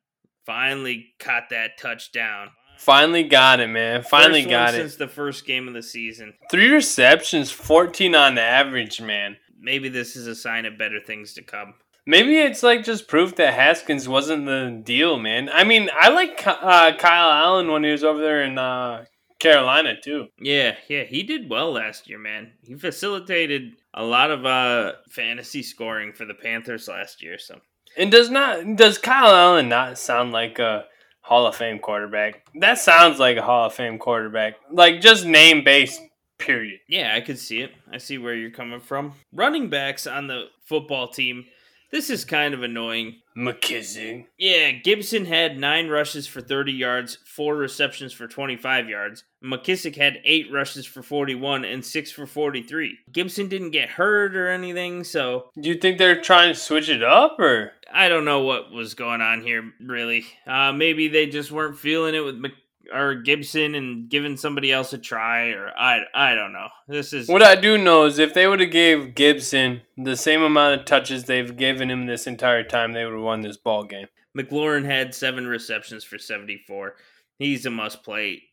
[0.45, 2.49] Finally caught that touchdown.
[2.79, 4.03] Finally got it, man.
[4.03, 4.77] Finally First got it.
[4.77, 6.33] since the first game of the season.
[6.49, 9.37] Three receptions, 14 on average, man.
[9.59, 11.73] Maybe this is a sign of better things to come.
[12.05, 15.49] Maybe it's like just proof that Haskins wasn't the deal, man.
[15.53, 19.05] I mean, I like uh, Kyle Allen when he was over there in uh,
[19.39, 20.27] Carolina too.
[20.39, 22.53] Yeah, yeah, he did well last year, man.
[22.61, 27.59] He facilitated a lot of uh fantasy scoring for the Panthers last year, so
[27.97, 30.85] And does not does Kyle Allen not sound like a
[31.21, 32.47] Hall of Fame quarterback?
[32.55, 34.55] That sounds like a Hall of Fame quarterback.
[34.71, 36.01] Like just name based.
[36.37, 36.79] Period.
[36.87, 37.71] yeah, I could see it.
[37.91, 39.11] I see where you're coming from.
[39.33, 41.45] Running backs on the football team.
[41.91, 43.21] This is kind of annoying.
[43.35, 44.25] McKissic.
[44.37, 49.23] Yeah, Gibson had nine rushes for 30 yards, four receptions for 25 yards.
[49.43, 52.97] McKissic had eight rushes for 41 and six for 43.
[53.11, 57.01] Gibson didn't get hurt or anything, so Do you think they're trying to switch it
[57.01, 57.71] up or?
[57.91, 60.25] I don't know what was going on here, really.
[60.45, 62.51] Uh, maybe they just weren't feeling it with Mc-
[62.93, 66.67] or Gibson and giving somebody else a try, or I, I don't know.
[66.87, 70.41] This is What I do know is if they would have gave Gibson the same
[70.41, 73.83] amount of touches they've given him this entire time, they would have won this ball
[73.83, 74.07] game.
[74.37, 76.95] McLaurin had seven receptions for 74.
[77.37, 78.43] He's a must play.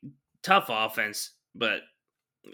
[0.43, 1.81] Tough offense, but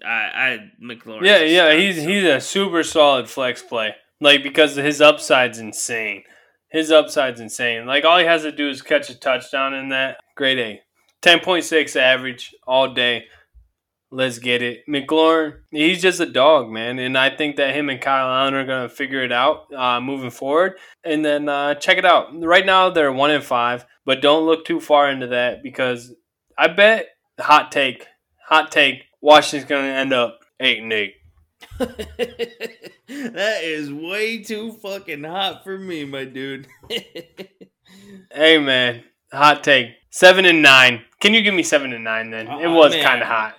[0.04, 1.24] I, I McLaurin.
[1.24, 3.94] Yeah, yeah, he's he's a super solid flex play.
[4.20, 6.22] Like because his upside's insane.
[6.70, 7.86] His upside's insane.
[7.86, 10.18] Like all he has to do is catch a touchdown in that.
[10.36, 10.80] Grade A.
[11.22, 13.26] Ten point six average all day.
[14.10, 14.80] Let's get it.
[14.86, 16.98] McLaurin, he's just a dog, man.
[16.98, 20.30] And I think that him and Kyle Allen are gonna figure it out uh, moving
[20.30, 20.74] forward.
[21.02, 22.28] And then uh, check it out.
[22.42, 26.12] Right now they're one and five, but don't look too far into that because
[26.58, 27.06] I bet
[27.40, 28.06] hot take,
[28.46, 31.14] hot take, Washington's gonna end up eight and eight.
[31.78, 36.66] that is way too fucking hot for me, my dude.
[38.34, 39.88] Hey man, hot take.
[40.14, 41.00] Seven and nine.
[41.20, 42.46] Can you give me seven and nine then?
[42.46, 43.54] it was kind of hot.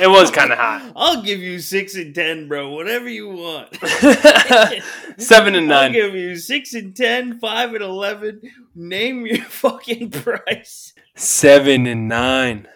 [0.00, 0.92] It was kinda hot.
[0.96, 2.70] I'll give you six and ten, bro.
[2.70, 3.76] Whatever you want.
[5.18, 5.86] seven and nine.
[5.86, 8.40] I'll give you six and ten, five and eleven.
[8.72, 10.92] Name your fucking price.
[11.16, 12.68] Seven and nine.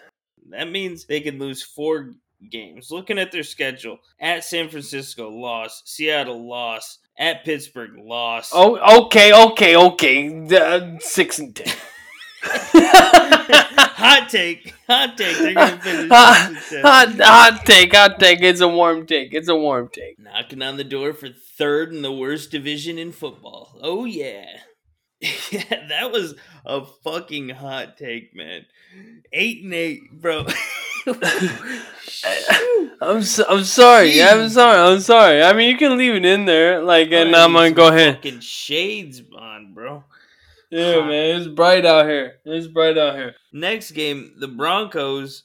[0.49, 2.11] That means they can lose four
[2.51, 2.91] games.
[2.91, 5.83] Looking at their schedule, at San Francisco, loss.
[5.85, 6.99] Seattle, loss.
[7.17, 8.51] At Pittsburgh, loss.
[8.53, 10.47] Oh, okay, okay, okay.
[10.53, 11.73] Uh, six and ten.
[13.95, 15.37] hot take, hot take.
[15.37, 18.41] They're gonna finish hot, and hot, hot take, hot take.
[18.41, 19.33] It's a warm take.
[19.33, 20.19] It's a warm take.
[20.19, 23.77] Knocking on the door for third in the worst division in football.
[23.81, 24.45] Oh yeah.
[25.51, 28.65] yeah, that was a fucking hot take, man.
[29.33, 30.45] Eight and eight, bro.
[33.01, 34.21] I'm so, I'm sorry.
[34.21, 34.77] I'm sorry.
[34.77, 35.43] I'm sorry.
[35.43, 37.87] I mean, you can leave it in there, like, oh, and I I'm gonna go
[37.87, 38.15] ahead.
[38.15, 40.03] Fucking shades on, bro.
[40.75, 42.33] Yeah, man, it's bright out here.
[42.43, 43.35] It's bright out here.
[43.53, 45.43] Next game, the Broncos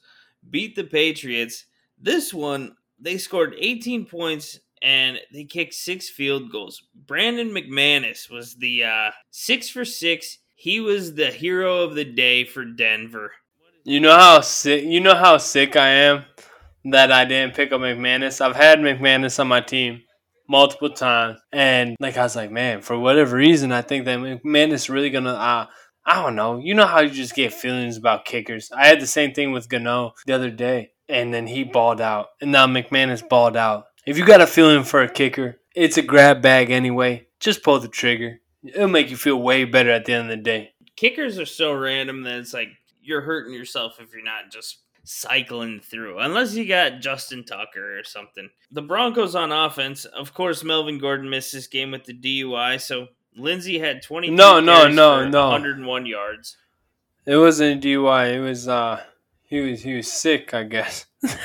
[0.50, 1.66] beat the Patriots.
[1.96, 6.82] This one, they scored 18 points and they kicked six field goals.
[7.06, 10.38] Brandon McManus was the uh, six for six.
[10.56, 13.30] He was the hero of the day for Denver.
[13.84, 14.82] You know how sick.
[14.82, 16.24] You know how sick I am
[16.86, 18.40] that I didn't pick up McManus.
[18.40, 20.02] I've had McManus on my team
[20.50, 24.90] multiple times, and like I was like, man, for whatever reason, I think that McManus
[24.90, 25.32] really gonna.
[25.32, 25.66] Uh,
[26.04, 26.58] I don't know.
[26.58, 28.70] You know how you just get feelings about kickers.
[28.72, 32.28] I had the same thing with Gano the other day, and then he balled out,
[32.40, 33.86] and now McManus balled out.
[34.06, 37.28] If you got a feeling for a kicker, it's a grab bag anyway.
[37.38, 38.40] Just pull the trigger.
[38.64, 40.72] It'll make you feel way better at the end of the day.
[40.96, 42.68] Kickers are so random that it's like
[43.00, 44.78] you're hurting yourself if you're not just
[45.10, 48.48] cycling through, unless you got Justin Tucker or something.
[48.70, 53.08] The Broncos on offense, of course, Melvin Gordon missed this game with the DUI, so
[53.36, 54.30] Lindsey had 20.
[54.30, 55.48] No, no, no, no.
[55.50, 56.56] 101 yards.
[57.26, 58.34] It wasn't a DUI.
[58.34, 59.02] It was uh,
[59.42, 61.06] he was he was sick, I guess.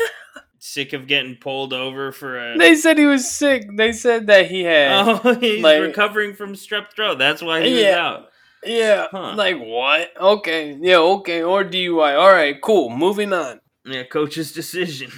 [0.59, 2.57] Sick of getting pulled over for a.
[2.57, 3.67] They said he was sick.
[3.77, 5.19] They said that he had.
[5.23, 7.19] Oh, he's like- recovering from strep throat.
[7.19, 8.29] That's why he was out.
[8.63, 9.07] Yeah.
[9.11, 9.35] Huh.
[9.35, 10.09] Like what?
[10.19, 10.77] Okay.
[10.79, 10.97] Yeah.
[10.97, 11.43] Okay.
[11.43, 12.17] Or DUI.
[12.19, 12.59] All right.
[12.61, 12.89] Cool.
[12.89, 13.59] Moving on.
[13.85, 15.11] Yeah, coach's decision.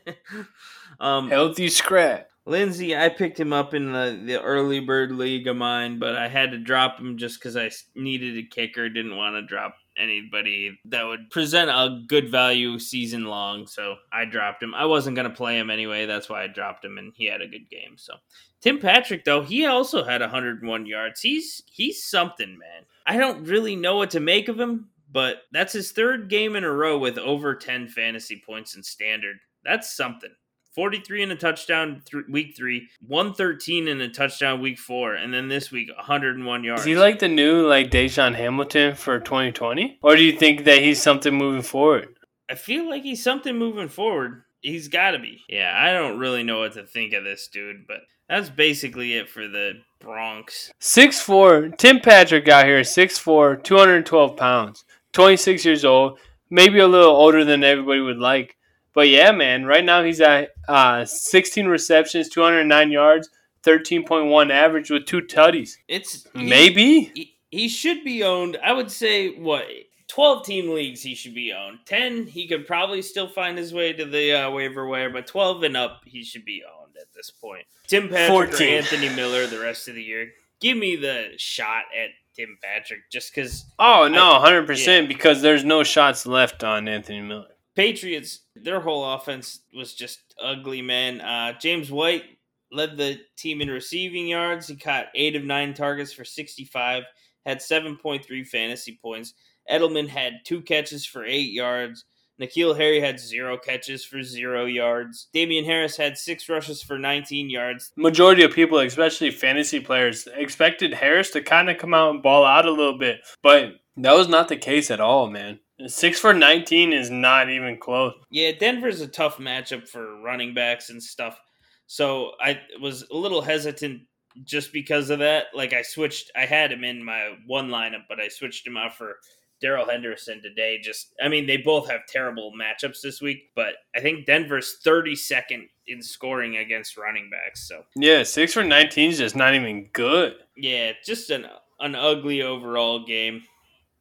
[1.00, 2.28] Um, Healthy scrap.
[2.44, 6.28] Lindsey, I picked him up in the, the early bird league of mine, but I
[6.28, 8.88] had to drop him just because I needed a kicker.
[8.88, 14.24] Didn't want to drop anybody that would present a good value season long, so I
[14.24, 14.74] dropped him.
[14.74, 16.06] I wasn't going to play him anyway.
[16.06, 17.96] That's why I dropped him, and he had a good game.
[17.96, 18.14] So
[18.60, 21.20] Tim Patrick, though, he also had 101 yards.
[21.20, 22.84] He's he's something, man.
[23.06, 26.64] I don't really know what to make of him, but that's his third game in
[26.64, 29.36] a row with over 10 fantasy points in standard.
[29.64, 30.30] That's something.
[30.74, 35.48] 43 in a touchdown th- week three, 113 in a touchdown week four, and then
[35.48, 36.82] this week 101 yards.
[36.82, 39.98] Is he like the new like DaeSean Hamilton for 2020?
[40.02, 42.16] Or do you think that he's something moving forward?
[42.48, 44.44] I feel like he's something moving forward.
[44.60, 45.42] He's got to be.
[45.48, 49.28] Yeah, I don't really know what to think of this dude, but that's basically it
[49.28, 50.70] for the Bronx.
[50.80, 56.18] 6'4, Tim Patrick got here, 6'4, 212 pounds, 26 years old,
[56.50, 58.56] maybe a little older than everybody would like.
[58.94, 63.30] But yeah, man, right now he's at uh, 16 receptions, 209 yards,
[63.64, 65.76] 13.1 average with two tutties.
[65.88, 68.58] It's maybe he, he should be owned.
[68.62, 69.64] I would say what
[70.08, 71.80] 12 team leagues he should be owned.
[71.86, 75.64] 10 he could probably still find his way to the uh, waiver wire, but 12
[75.64, 77.64] and up he should be owned at this point.
[77.86, 78.66] Tim Patrick 14.
[78.66, 80.30] or Anthony Miller the rest of the year.
[80.60, 83.66] Give me the shot at Tim Patrick just because.
[83.78, 87.48] Oh no, hundred percent because there's no shots left on Anthony Miller.
[87.74, 91.20] Patriots, their whole offense was just ugly, man.
[91.20, 92.24] Uh, James White
[92.72, 94.66] led the team in receiving yards.
[94.66, 97.04] He caught eight of nine targets for 65,
[97.46, 99.34] had 7.3 fantasy points.
[99.70, 102.04] Edelman had two catches for eight yards.
[102.40, 105.28] N'Keal Harry had zero catches for zero yards.
[105.32, 107.92] Damien Harris had six rushes for 19 yards.
[107.96, 112.44] Majority of people, especially fantasy players, expected Harris to kind of come out and ball
[112.44, 115.58] out a little bit, but that was not the case at all, man.
[115.86, 118.14] Six for 19 is not even close.
[118.30, 121.38] Yeah, Denver's a tough matchup for running backs and stuff.
[121.86, 124.02] So I was a little hesitant
[124.44, 125.46] just because of that.
[125.54, 128.96] Like I switched, I had him in my one lineup, but I switched him out
[128.96, 129.16] for
[129.60, 130.78] Darrell Henderson today.
[130.82, 135.68] Just, I mean, they both have terrible matchups this week, but I think Denver's 32nd
[135.86, 137.66] in scoring against running backs.
[137.66, 140.34] So yeah, six for 19 is just not even good.
[140.56, 141.46] Yeah, just an
[141.80, 143.42] an ugly overall game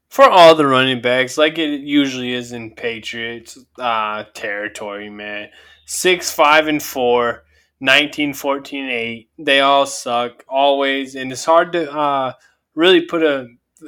[0.10, 5.50] for all the running backs, like it usually is in Patriots uh, territory, man.
[5.86, 7.44] Six, five, and four,
[7.80, 9.30] 19, 14, 8.
[9.40, 12.34] They all suck always, and it's hard to uh,
[12.76, 13.48] really put a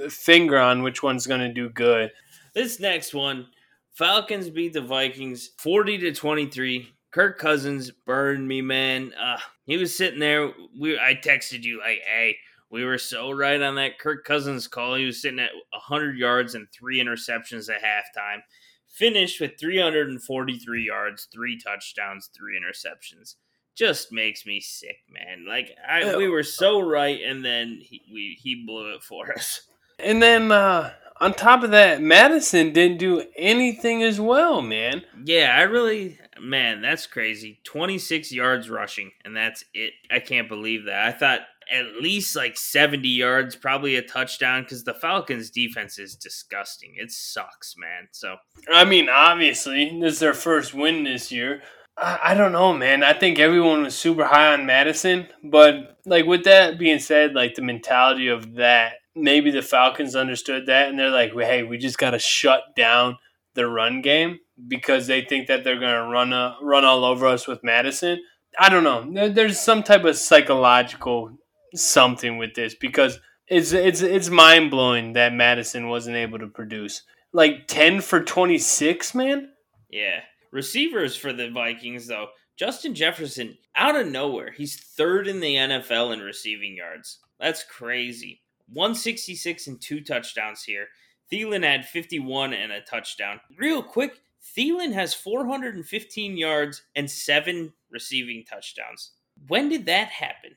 [0.09, 2.11] finger on which one's going to do good.
[2.53, 3.47] This next one,
[3.93, 6.93] Falcons beat the Vikings 40 to 23.
[7.11, 9.13] Kirk Cousins burned me, man.
[9.13, 10.51] Uh, he was sitting there.
[10.79, 12.37] We I texted you like, "Hey,
[12.69, 14.95] we were so right on that Kirk Cousins call.
[14.95, 18.41] He was sitting at 100 yards and three interceptions at halftime.
[18.87, 23.35] Finished with 343 yards, three touchdowns, three interceptions.
[23.75, 25.45] Just makes me sick, man.
[25.47, 29.61] Like I, we were so right, and then he, we he blew it for us.
[30.01, 35.03] And then uh, on top of that, Mattison didn't do anything as well, man.
[35.25, 37.59] Yeah, I really, man, that's crazy.
[37.63, 39.93] 26 yards rushing, and that's it.
[40.11, 41.05] I can't believe that.
[41.05, 41.41] I thought
[41.71, 46.93] at least like 70 yards, probably a touchdown because the Falcons defense is disgusting.
[46.95, 48.07] It sucks, man.
[48.11, 48.37] So,
[48.71, 51.61] I mean, obviously, this is their first win this year.
[51.97, 53.03] I, I don't know, man.
[53.03, 57.55] I think everyone was super high on Mattison, but like with that being said, like
[57.55, 61.97] the mentality of that, maybe the Falcons understood that and they're like, hey, we just
[61.97, 63.17] got to shut down
[63.55, 67.27] the run game because they think that they're going to run a, run all over
[67.27, 68.19] us with Mattison.
[68.57, 69.29] I don't know.
[69.29, 71.37] There's some type of psychological
[71.75, 77.03] something with this because it's it's it's mind blowing that Mattison wasn't able to produce
[77.33, 79.49] like ten for twenty six, man.
[79.89, 82.27] Yeah, receivers for the Vikings though.
[82.57, 87.19] Justin Jefferson out of nowhere, he's third in the NFL in receiving yards.
[87.39, 88.41] That's crazy.
[88.73, 90.87] 166 and two touchdowns here.
[91.31, 93.39] Thielen had 51 and a touchdown.
[93.57, 94.21] Real quick,
[94.55, 99.11] Thielen has 415 yards and seven receiving touchdowns.
[99.47, 100.51] When did that happen?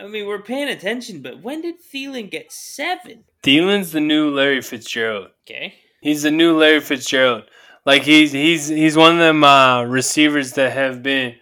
[0.00, 3.24] I mean, we're paying attention, but when did Thielen get seven?
[3.42, 5.28] Thielen's the new Larry Fitzgerald.
[5.46, 5.74] Okay.
[6.00, 7.44] He's the new Larry Fitzgerald.
[7.84, 11.36] Like he's he's he's one of them uh, receivers that have been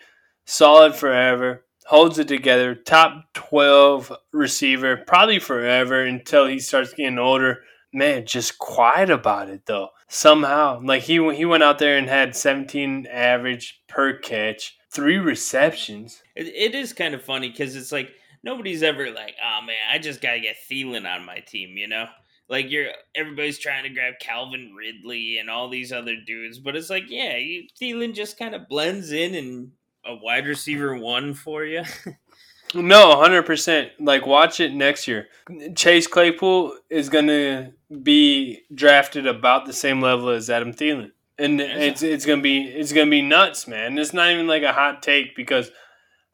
[0.45, 7.63] solid forever, holds it together, top twelve receiver, probably forever until he starts getting older.
[7.93, 9.89] Man, just quiet about it though.
[10.09, 16.23] Somehow, like he he went out there and had 17 average per catch, three receptions.
[16.35, 18.13] it, it is kind of funny because it's like
[18.43, 22.07] nobody's ever like, oh man, I just gotta get Thielen on my team, you know?
[22.49, 26.91] Like you're everybody's trying to grab Calvin Ridley and all these other dudes, but it's
[26.91, 29.73] like, yeah, you, Thielen just kind of blends in and
[30.07, 31.83] a wide receiver one for you?
[32.75, 33.91] no, hundred percent.
[34.01, 35.29] Like watch it next year.
[35.75, 42.03] Chase Claypool is gonna be drafted about the same level as Adam Thielen, and it's
[42.03, 43.99] it's gonna be it's gonna be nuts, man.
[43.99, 45.71] It's not even like a hot take because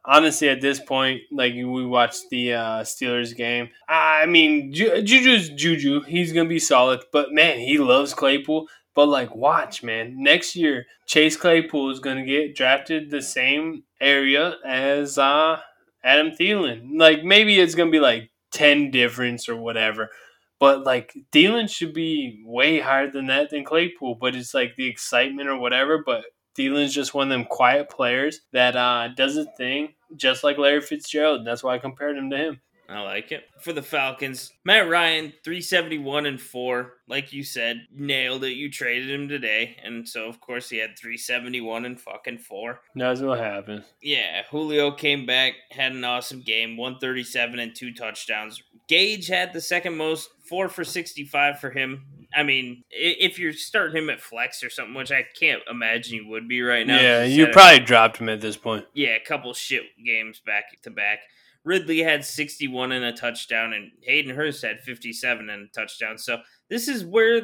[0.05, 3.70] honestly, at this point, like we watched the uh, Steelers game.
[3.89, 6.03] I mean, Juju's Juju.
[6.03, 8.68] He's gonna be solid, but man, he loves Claypool.
[8.95, 10.22] But like, watch, man.
[10.22, 15.61] Next year, Chase Claypool is gonna get drafted the same area as uh,
[16.05, 16.99] Adam Thielen.
[16.99, 20.11] Like, maybe it's gonna be like ten difference or whatever.
[20.59, 24.16] But like Thielen should be way higher than that than Claypool.
[24.20, 26.03] But it's like the excitement or whatever.
[26.05, 26.24] But
[26.57, 30.80] Thielen's just one of them quiet players that uh, does a thing just like Larry
[30.80, 31.38] Fitzgerald.
[31.38, 32.61] And that's why I compared him to him.
[32.89, 33.45] I like it.
[33.61, 36.93] For the Falcons, Matt Ryan, 371 and 4.
[37.09, 38.53] Like you said, nailed it.
[38.53, 39.76] You traded him today.
[39.83, 42.80] And so, of course, he had 371 and fucking 4.
[42.95, 43.85] That's what happened.
[44.03, 44.43] Yeah.
[44.51, 48.62] Julio came back, had an awesome game, 137 and two touchdowns.
[48.89, 52.05] Gage had the second most, 4 for 65 for him.
[52.35, 56.28] I mean, if you're starting him at flex or something, which I can't imagine you
[56.28, 57.01] would be right now.
[57.01, 58.87] Yeah, you probably dropped him at this point.
[58.95, 61.20] Yeah, a couple shit games back to back.
[61.65, 66.19] Ridley had 61 and a touchdown, and Hayden Hurst had 57 and a touchdown.
[66.19, 66.39] So
[66.69, 67.43] this is where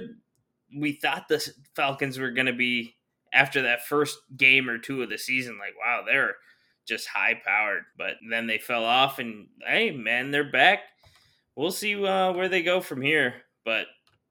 [0.77, 2.97] we thought the Falcons were going to be
[3.33, 5.59] after that first game or two of the season.
[5.59, 6.35] Like, wow, they're
[6.87, 7.85] just high powered.
[7.97, 10.81] But then they fell off, and hey, man, they're back.
[11.55, 13.35] We'll see uh, where they go from here.
[13.65, 13.87] But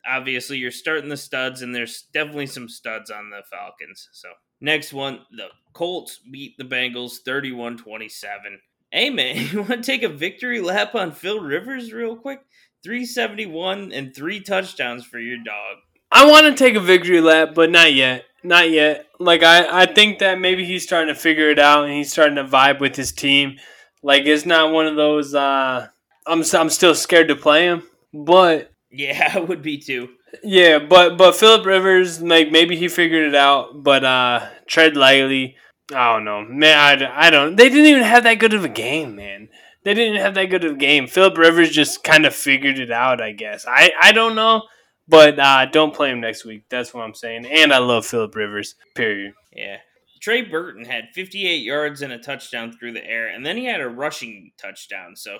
[0.08, 4.10] obviously you're starting the studs, and there's definitely some studs on the Falcons.
[4.12, 4.30] So
[4.62, 8.60] next one, the Colts beat the Bengals 31 27.
[8.92, 12.40] Hey man, you want to take a victory lap on Phil Rivers real quick?
[12.84, 15.78] 371 and three touchdowns for your dog.
[16.12, 18.26] I want to take a victory lap, but not yet.
[18.44, 19.08] Not yet.
[19.20, 22.36] Like I, I think that maybe he's starting to figure it out and he's starting
[22.36, 23.58] to vibe with his team.
[24.04, 25.88] Like it's not one of those uh
[26.26, 27.84] I'm I'm still scared to play him,
[28.14, 30.10] but yeah, I would be too.
[30.44, 35.58] Yeah, but but Philip Rivers, like maybe he figured it out, but uh tread lightly.
[35.94, 37.04] I don't know, man.
[37.04, 37.56] I, I don't.
[37.56, 39.50] They didn't even have that good of a game, man.
[39.84, 41.08] They didn't have that good of a game.
[41.08, 43.66] Philip Rivers just kind of figured it out, I guess.
[43.68, 44.64] I I don't know,
[45.08, 46.64] but uh, don't play him next week.
[46.70, 47.46] That's what I'm saying.
[47.46, 48.76] And I love Philip Rivers.
[48.96, 49.34] Period.
[49.54, 49.78] Yeah.
[50.20, 53.80] Trey Burton had 58 yards and a touchdown through the air, and then he had
[53.80, 55.16] a rushing touchdown.
[55.16, 55.38] So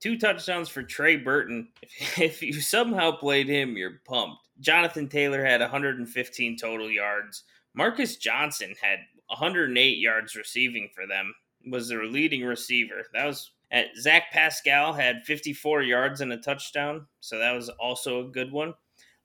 [0.00, 1.68] Two touchdowns for Trey Burton.
[2.18, 4.48] If, you somehow played him, you're pumped.
[4.58, 7.44] Jonathan Taylor had 115 total yards.
[7.74, 11.34] Marcus Johnson had 108 yards receiving for them.
[11.70, 13.04] Was their leading receiver.
[13.12, 18.20] That was at Zach Pascal had 54 yards and a touchdown, so that was also
[18.20, 18.74] a good one.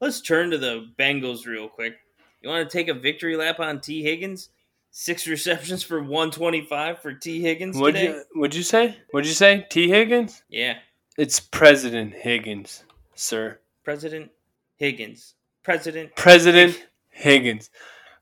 [0.01, 1.95] Let's turn to the Bengals real quick.
[2.41, 4.49] You want to take a victory lap on Tee Higgins?
[4.91, 8.13] Six receptions for 125 for Tee Higgins what'd today.
[8.13, 8.97] You, what'd you say?
[9.11, 9.65] What'd you say?
[9.69, 10.43] Tee Higgins?
[10.47, 10.77] Yeah.
[11.17, 12.83] It's President Higgins,
[13.15, 13.59] sir.
[13.83, 14.31] President
[14.75, 15.33] Higgins.
[15.63, 17.71] President President Higgins.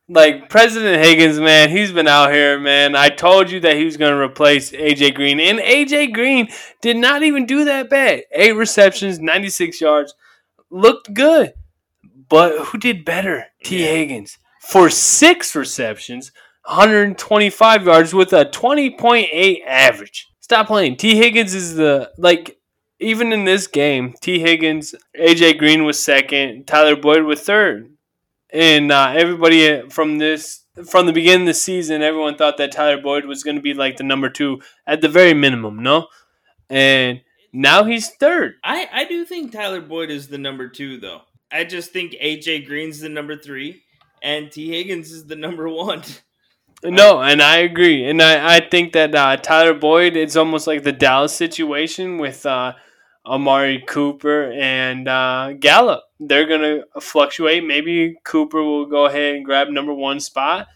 [0.09, 2.95] Like President Higgins, man, he's been out here, man.
[2.95, 6.49] I told you that he was going to replace AJ Green, and AJ Green
[6.81, 8.23] did not even do that bad.
[8.33, 10.13] Eight receptions, 96 yards,
[10.69, 11.53] looked good.
[12.27, 13.45] But who did better?
[13.63, 16.31] Tee Higgins for six receptions,
[16.65, 20.27] 125 yards with a 20.8 average.
[20.39, 20.95] Stop playing.
[20.97, 22.57] Tee Higgins is the like
[22.99, 27.92] even in this game, Tee Higgins, AJ Green was second, Tyler Boyd was third.
[28.53, 33.01] And uh, everybody from this from the beginning of the season, everyone thought that Tyler
[33.01, 36.07] Boyd was going to be like the number 2 at the very minimum, no?
[36.69, 38.53] And now he's third.
[38.63, 41.21] I I do think Tyler Boyd is the number 2 though.
[41.51, 43.81] I just think AJ Green's the number 3
[44.21, 46.03] and Tee Higgins is the number 1.
[46.85, 50.83] No, and I agree, and I, I think that uh, Tyler Boyd it's almost like
[50.83, 52.73] the Dallas situation with uh,
[53.25, 56.03] Amari Cooper and uh, Gallup.
[56.19, 57.65] They're gonna fluctuate.
[57.65, 60.67] Maybe Cooper will go ahead and grab number one spot,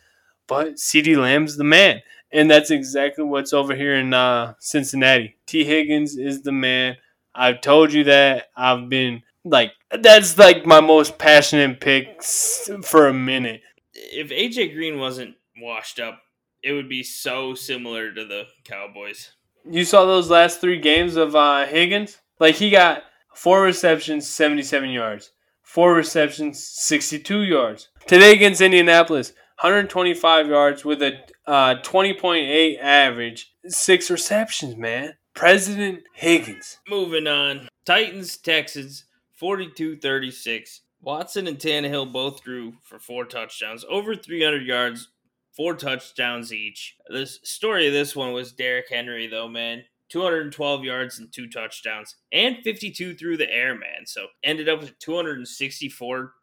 [0.47, 5.35] but CD Lamb's the man, and that's exactly what's over here in uh, Cincinnati.
[5.45, 6.97] Tee Higgins is the man.
[7.35, 8.47] I've told you that.
[8.55, 13.61] I've been like that's like my most passionate pick for a minute.
[13.93, 16.21] If AJ Green wasn't washed up,
[16.63, 19.31] it would be so similar to the Cowboys.
[19.69, 22.17] You saw those last three games of uh, Higgins?
[22.39, 25.31] Like he got four receptions, 77 yards.
[25.63, 27.89] Four receptions, 62 yards.
[28.07, 33.53] Today against Indianapolis, 125 yards with a uh, 20.8 average.
[33.67, 35.15] Six receptions, man.
[35.33, 36.79] President Higgins.
[36.89, 37.67] Moving on.
[37.85, 40.81] Titans, Texans, 42 36.
[41.01, 45.09] Watson and Tannehill both threw for four touchdowns, over 300 yards,
[45.55, 46.95] four touchdowns each.
[47.07, 49.83] The story of this one was Derrick Henry, though, man.
[50.09, 54.05] 212 yards and two touchdowns, and 52 through the air, man.
[54.05, 56.33] So ended up with 264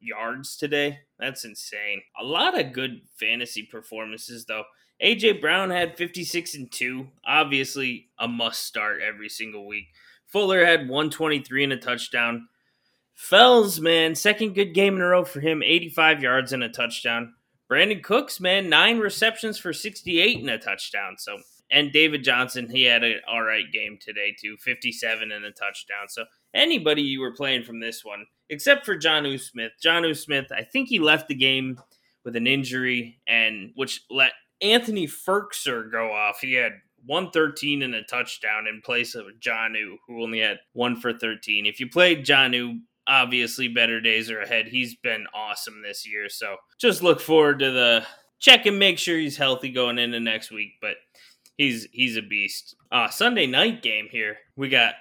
[0.00, 1.00] yards today.
[1.18, 2.02] That's insane.
[2.20, 4.64] A lot of good fantasy performances, though.
[5.02, 7.08] AJ Brown had 56 and 2.
[7.26, 9.86] Obviously, a must start every single week.
[10.26, 12.48] Fuller had 123 and a touchdown.
[13.14, 17.34] Fells, man, second good game in a row for him, 85 yards and a touchdown.
[17.70, 21.16] Brandin Cooks, man, nine receptions for 68 and a touchdown.
[21.18, 21.38] So,
[21.74, 26.08] and David Johnson, he had an all right game today too, 57 and a touchdown.
[26.08, 29.72] So, anybody you were playing from this one, except for Jonnu Smith.
[29.84, 31.80] Jonnu Smith, I think he left the game
[32.24, 36.38] with an injury, and which let Anthony Firkser go off.
[36.40, 36.72] He had
[37.06, 41.66] 113 and a touchdown in place of Jonnu, who only had one for 13.
[41.66, 44.68] If you played Jonnu, obviously better days are ahead.
[44.68, 46.28] He's been awesome this year.
[46.28, 48.06] So just look forward to the
[48.38, 50.74] check and make sure he's healthy going into next week.
[50.80, 50.96] But
[51.56, 52.76] he's he's a beast.
[52.90, 54.36] Uh Sunday night game here.
[54.56, 54.94] We got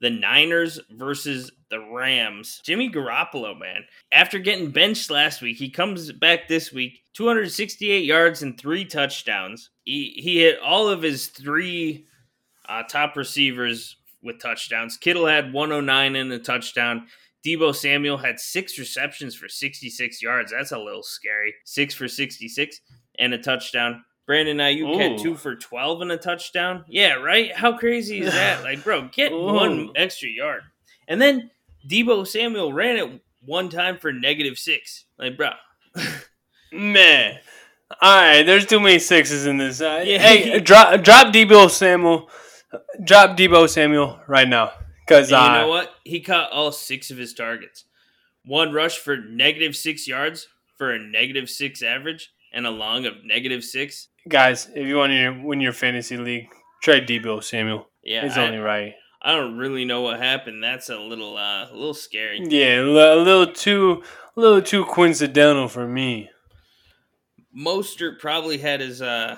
[0.00, 2.60] the Niners versus the Rams.
[2.64, 3.84] Jimmy Garoppolo, man.
[4.12, 9.70] After getting benched last week, he comes back this week, 268 yards and three touchdowns.
[9.84, 12.06] He, he hit all of his three
[12.68, 14.96] uh, top receivers with touchdowns.
[14.96, 17.06] Kittle had 109 and a touchdown.
[17.44, 20.52] Deebo Samuel had six receptions for 66 yards.
[20.52, 21.54] That's a little scary.
[21.64, 22.80] Six for 66
[23.18, 24.04] and a touchdown.
[24.28, 24.98] Brandon Aiyuk Ooh.
[24.98, 26.84] had two for 12 and a touchdown.
[26.86, 27.50] Yeah, right?
[27.56, 28.62] How crazy is that?
[28.62, 29.54] Like, bro, get Ooh.
[29.54, 30.64] one extra yard.
[31.08, 31.50] And then
[31.88, 35.06] Deebo Samuel ran it one time for negative six.
[35.18, 35.52] Like, bro.
[36.72, 37.38] Man.
[38.02, 39.80] All right, there's too many sixes in this.
[39.80, 40.18] Uh, yeah.
[40.18, 42.28] Hey, drop drop Deebo Samuel.
[43.02, 44.72] Drop Deebo Samuel right now.
[45.06, 45.94] Because uh, you know what?
[46.04, 47.86] He caught all six of his targets.
[48.44, 53.24] One rush for negative six yards for a negative six average and a long of
[53.24, 54.08] negative six.
[54.28, 56.48] Guys, if you want to win your fantasy league,
[56.82, 57.88] trade Deebo Samuel.
[58.02, 58.94] Yeah, it's only right.
[59.22, 60.62] I don't really know what happened.
[60.62, 62.40] That's a little, uh, a little scary.
[62.42, 64.02] Yeah, a little too,
[64.36, 66.30] a little too coincidental for me.
[67.56, 69.36] Mostert probably had his uh,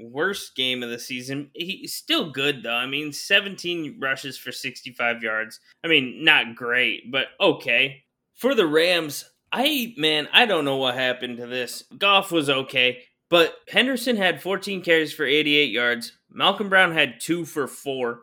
[0.00, 1.50] worst game of the season.
[1.54, 2.74] He's still good though.
[2.74, 5.60] I mean, 17 rushes for 65 yards.
[5.84, 8.02] I mean, not great, but okay.
[8.34, 11.84] For the Rams, I man, I don't know what happened to this.
[11.96, 16.12] Goff was okay, but Henderson had 14 carries for 88 yards.
[16.30, 18.22] Malcolm Brown had 2 for 4.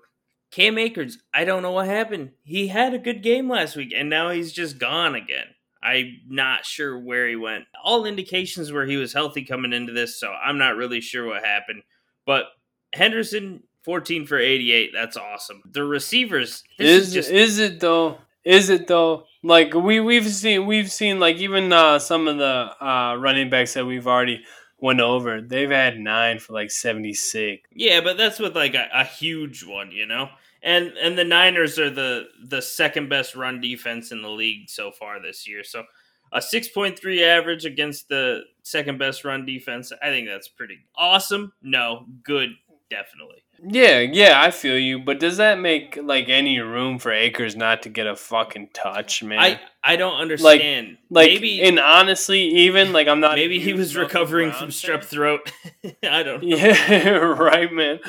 [0.52, 2.32] Cam Akers, I don't know what happened.
[2.44, 5.46] He had a good game last week and now he's just gone again.
[5.82, 7.66] I'm not sure where he went.
[7.84, 11.46] All indications were he was healthy coming into this, so I'm not really sure what
[11.46, 11.84] happened.
[12.26, 12.46] But
[12.94, 15.62] Henderson, 14 for 88, that's awesome.
[15.72, 18.18] The receivers, is, is just is it though?
[18.50, 19.26] Is it though?
[19.44, 23.74] Like we we've seen we've seen like even uh, some of the uh, running backs
[23.76, 24.44] that we've already
[24.80, 25.42] went over.
[25.42, 27.68] They've had nine for like 76.
[27.74, 30.30] Yeah, but that's with like a, a huge one, you know
[30.62, 34.92] and and the Niners are the the second best run defense in the league so
[34.92, 35.64] far this year.
[35.64, 35.84] So
[36.32, 39.92] a 6.3 average against the second best run defense.
[40.02, 41.54] I think that's pretty awesome.
[41.64, 42.50] No, good,
[42.90, 43.44] definitely.
[43.62, 45.00] Yeah, yeah, I feel you.
[45.00, 49.24] But does that make like any room for Akers not to get a fucking touch,
[49.24, 49.40] man?
[49.40, 50.98] I I don't understand.
[51.10, 53.36] Like, like maybe and honestly, even like I'm not.
[53.36, 55.52] Maybe he was recovering from strep throat.
[56.04, 56.44] I don't.
[56.44, 56.56] know.
[56.56, 58.00] Yeah, right, man.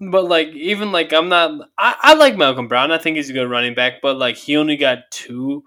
[0.00, 2.90] But like even like I'm not I, I like Malcolm Brown.
[2.90, 5.62] I think he's a good running back, but like he only got two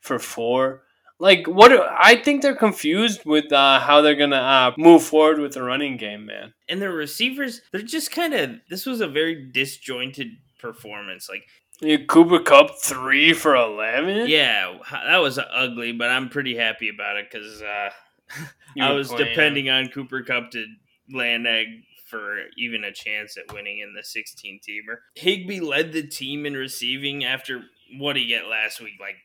[0.00, 0.82] for four.
[1.20, 5.54] Like what I think they're confused with uh, how they're gonna uh, move forward with
[5.54, 6.54] the running game, man.
[6.68, 8.50] And the receivers, they're just kind of.
[8.70, 10.28] This was a very disjointed
[10.60, 11.28] performance.
[11.28, 11.44] Like
[11.80, 14.28] yeah, Cooper Kupp three for eleven.
[14.28, 17.90] Yeah, that was ugly, but I'm pretty happy about it because uh,
[18.80, 20.64] I was depending on Cooper Kupp to
[21.12, 21.66] land egg
[22.08, 24.98] for even a chance at winning in the 16 teamer.
[25.14, 27.64] Higbee led the team in receiving after
[27.98, 28.94] what he get last week?
[28.98, 29.16] Like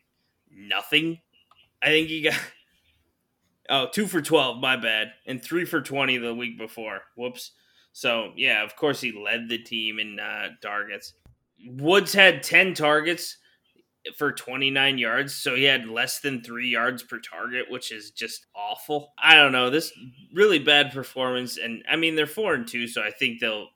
[0.52, 1.22] nothing.
[1.84, 2.40] I think he got
[3.70, 7.02] oh two for 12, my bad, and three for 20 the week before.
[7.16, 7.52] Whoops.
[7.92, 11.14] So yeah, of course he led the team in uh, targets.
[11.66, 13.38] Woods had 10 targets
[14.18, 18.48] for 29 yards, so he had less than three yards per target, which is just
[18.56, 19.14] awful.
[19.22, 19.92] I don't know this
[20.34, 23.68] really bad performance, and I mean they're four and two, so I think they'll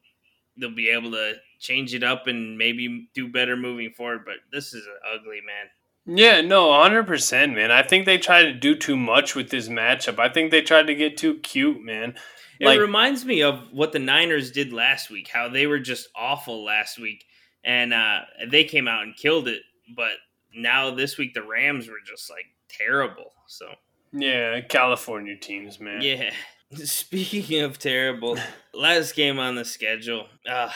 [0.57, 4.21] they'll be able to change it up and maybe do better moving forward.
[4.25, 5.69] But this is ugly, man.
[6.07, 7.69] Yeah, no, hundred percent, man.
[7.69, 10.19] I think they tried to do too much with this matchup.
[10.19, 12.15] I think they tried to get too cute, man.
[12.59, 15.27] Like, it reminds me of what the Niners did last week.
[15.27, 17.25] How they were just awful last week,
[17.63, 19.61] and uh, they came out and killed it
[19.95, 20.13] but
[20.53, 23.33] now this week the Rams were just like terrible.
[23.47, 23.67] So
[24.13, 26.01] yeah, California teams, man.
[26.01, 26.31] Yeah.
[26.73, 28.37] Speaking of terrible,
[28.73, 30.27] last game on the schedule.
[30.47, 30.69] Uh,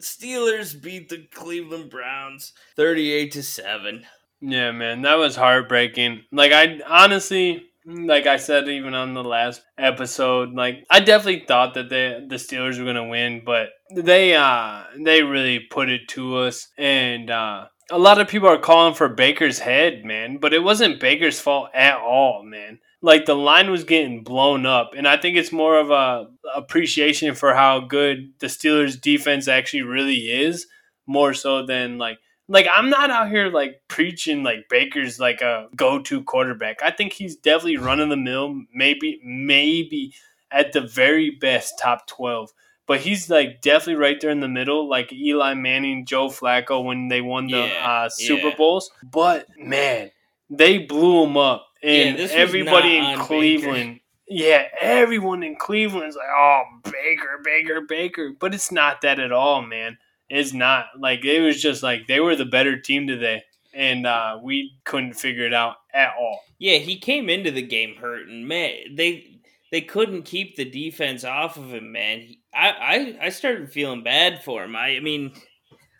[0.00, 4.06] Steelers beat the Cleveland Browns 38 to 7.
[4.40, 6.24] Yeah, man, that was heartbreaking.
[6.30, 11.74] Like I honestly like I said even on the last episode, like I definitely thought
[11.74, 16.36] that they the Steelers were gonna win, but they uh they really put it to
[16.36, 20.62] us and uh a lot of people are calling for Baker's head, man, but it
[20.62, 22.80] wasn't Baker's fault at all, man.
[23.00, 27.34] Like the line was getting blown up, and I think it's more of a appreciation
[27.34, 30.66] for how good the Steelers defense actually really is,
[31.06, 32.18] more so than like
[32.48, 36.82] like I'm not out here like preaching like Baker's like a go-to quarterback.
[36.82, 40.14] I think he's definitely running the mill, maybe maybe
[40.50, 42.50] at the very best top 12.
[42.86, 47.08] But he's like definitely right there in the middle, like Eli Manning, Joe Flacco when
[47.08, 48.56] they won the yeah, uh, Super yeah.
[48.56, 48.90] Bowls.
[49.02, 50.10] But man,
[50.48, 53.94] they blew him up, and yeah, everybody in Cleveland.
[53.94, 54.04] Baker.
[54.30, 59.62] Yeah, everyone in Cleveland's like, "Oh, Baker, Baker, Baker," but it's not that at all,
[59.62, 59.98] man.
[60.30, 64.38] It's not like it was just like they were the better team today, and uh,
[64.42, 66.40] we couldn't figure it out at all.
[66.58, 71.24] Yeah, he came into the game hurt, and man, they they couldn't keep the defense
[71.24, 71.92] off of him.
[71.92, 74.76] Man, he, I, I I started feeling bad for him.
[74.76, 75.32] I, I mean,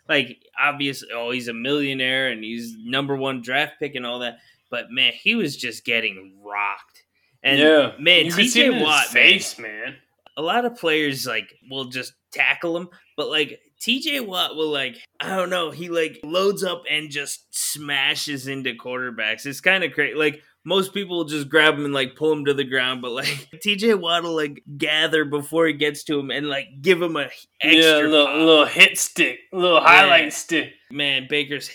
[0.07, 4.39] like obviously, oh, he's a millionaire and he's number one draft pick and all that.
[4.69, 7.03] But man, he was just getting rocked.
[7.41, 9.95] And yeah, man, TJ Watt, face, man, man.
[10.35, 14.97] A lot of players like will just tackle him, but like TJ Watt will like
[15.19, 19.45] I don't know, he like loads up and just smashes into quarterbacks.
[19.45, 20.15] It's kind of crazy.
[20.15, 23.11] Like most people will just grab him and like pull him to the ground, but
[23.11, 23.25] like
[23.65, 27.29] TJ Watt will like gather before he gets to him and like give him a
[27.61, 30.73] extra yeah, little, little hit stick, little highlight stick.
[30.91, 31.69] Man, Baker's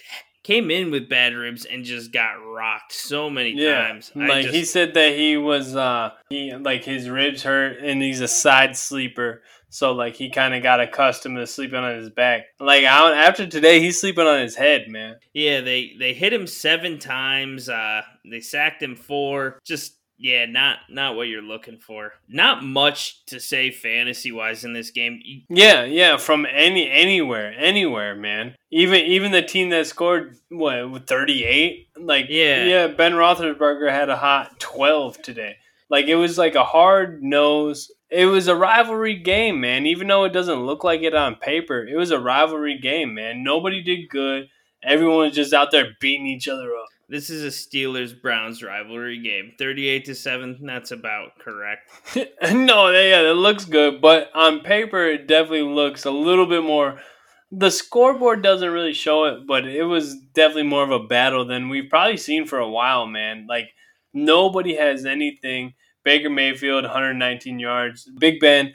[0.44, 3.88] came in with bad ribs and just got rocked so many yeah.
[3.88, 4.12] times.
[4.14, 8.20] Like just, he said that he was uh he like his ribs hurt and he's
[8.20, 9.42] a side sleeper.
[9.75, 12.43] So like he kind of got accustomed to sleeping on his back.
[12.61, 15.16] Like after today, he's sleeping on his head, man.
[15.33, 17.68] Yeah, they they hit him seven times.
[17.68, 19.59] Uh, they sacked him four.
[19.64, 22.12] Just yeah, not not what you're looking for.
[22.29, 25.20] Not much to say fantasy wise in this game.
[25.49, 28.55] Yeah, yeah, from any anywhere, anywhere, man.
[28.70, 32.87] Even even the team that scored what 38, like yeah, yeah.
[32.87, 35.57] Ben Roethlisberger had a hot 12 today.
[35.91, 37.91] Like it was like a hard nose.
[38.11, 39.86] It was a rivalry game, man.
[39.86, 43.42] Even though it doesn't look like it on paper, it was a rivalry game, man.
[43.42, 44.48] Nobody did good.
[44.82, 46.86] Everyone was just out there beating each other up.
[47.09, 49.52] This is a Steelers Browns rivalry game.
[49.59, 51.90] 38 to 7, that's about correct.
[52.52, 57.00] no, yeah, it looks good, but on paper it definitely looks a little bit more
[57.57, 61.68] the scoreboard doesn't really show it, but it was definitely more of a battle than
[61.68, 63.46] we've probably seen for a while, man.
[63.48, 63.68] Like
[64.14, 65.74] Nobody has anything.
[66.05, 68.11] Baker Mayfield, 119 yards.
[68.18, 68.66] Big Ben,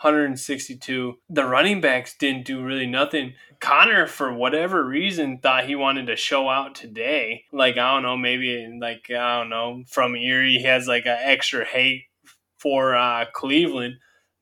[0.00, 1.14] 162.
[1.28, 3.34] The running backs didn't do really nothing.
[3.60, 7.44] Conner, for whatever reason, thought he wanted to show out today.
[7.52, 11.18] Like, I don't know, maybe, like, I don't know, from Erie, he has like an
[11.20, 12.04] extra hate
[12.58, 13.96] for uh, Cleveland.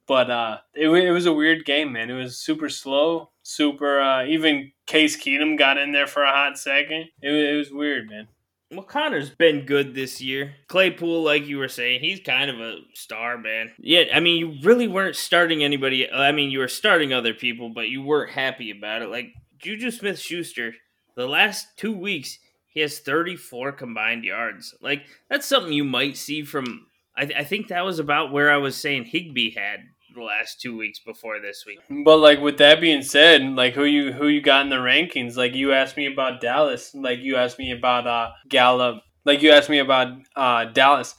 [0.07, 2.11] But uh, it, it was a weird game, man.
[2.11, 4.01] It was super slow, super.
[4.01, 7.07] Uh, even Case Keenum got in there for a hot second.
[7.23, 8.29] It, it was weird, man.
[8.71, 10.55] Well, Conner's been good this year.
[10.69, 13.73] Claypool, like you were saying, he's kind of a star, man.
[13.79, 16.09] Yeah, I mean, you really weren't starting anybody.
[16.09, 19.11] Uh, I mean, you were starting other people, but you weren't happy about it.
[19.11, 20.75] Like Juju Smith Schuster,
[21.15, 24.75] the last two weeks, he has 34 combined yards.
[24.81, 26.87] Like, that's something you might see from.
[27.17, 29.81] I, th- I think that was about where I was saying Higbee had
[30.15, 31.79] the last two weeks before this week.
[32.05, 35.37] But like with that being said, like who you who you got in the rankings?
[35.37, 36.95] Like you asked me about Dallas.
[36.95, 39.03] Like you asked me about uh Gallup.
[39.25, 41.15] Like you asked me about uh Dallas.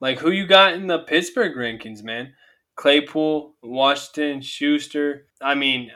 [0.00, 2.32] Like who you got in the Pittsburgh rankings, man?
[2.76, 5.26] Claypool, Washington, Schuster.
[5.40, 5.90] I mean,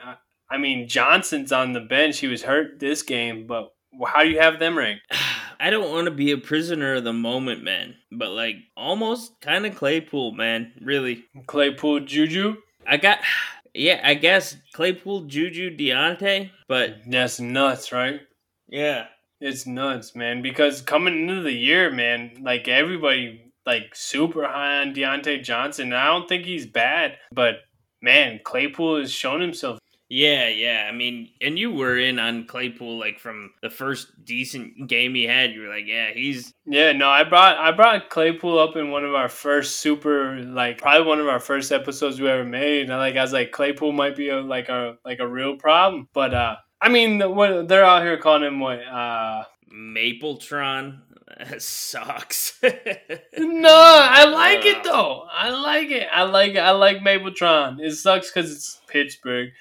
[0.49, 2.19] I mean Johnson's on the bench.
[2.19, 3.69] He was hurt this game, but
[4.07, 5.03] how do you have them ranked?
[5.61, 7.93] I don't want to be a prisoner of the moment, man.
[8.11, 10.73] But like almost kind of Claypool, man.
[10.81, 11.25] Really.
[11.45, 12.57] Claypool Juju?
[12.87, 13.19] I got
[13.75, 18.21] yeah, I guess Claypool Juju Diontae, but that's nuts, right?
[18.67, 19.05] Yeah.
[19.39, 20.41] It's nuts, man.
[20.41, 25.93] Because coming into the year, man, like everybody like super high on Diontae Johnson.
[25.93, 27.57] I don't think he's bad, but
[28.01, 29.77] man, Claypool has shown himself
[30.11, 30.89] yeah, yeah.
[30.89, 35.23] I mean, and you were in on Claypool like from the first decent game he
[35.23, 35.53] had.
[35.53, 36.91] You were like, yeah, he's yeah.
[36.91, 41.07] No, I brought I brought Claypool up in one of our first super like probably
[41.07, 42.89] one of our first episodes we ever made.
[42.89, 46.09] And like I was like Claypool might be a like a like a real problem,
[46.11, 50.99] but uh, I mean, what they're out here calling him what uh Mapletron.
[51.37, 52.59] That sucks.
[53.37, 55.25] no, I like it though.
[55.31, 56.09] I like it.
[56.11, 56.59] I like it.
[56.59, 57.79] I like Mapletron.
[57.79, 59.51] It sucks because it's Pittsburgh,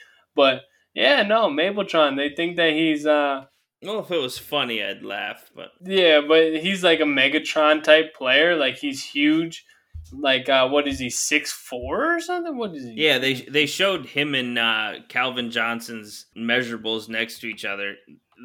[0.41, 0.63] but
[0.95, 2.17] yeah, no, Mapletron.
[2.17, 3.45] They think that he's uh
[3.83, 8.15] well, if it was funny, I'd laugh, but yeah, but he's like a Megatron type
[8.15, 8.57] player.
[8.57, 9.65] Like he's huge.
[10.13, 12.57] Like uh what is he six four or something?
[12.59, 12.95] What is he?
[13.07, 17.95] yeah, they they showed him and uh, Calvin Johnson's measurables next to each other.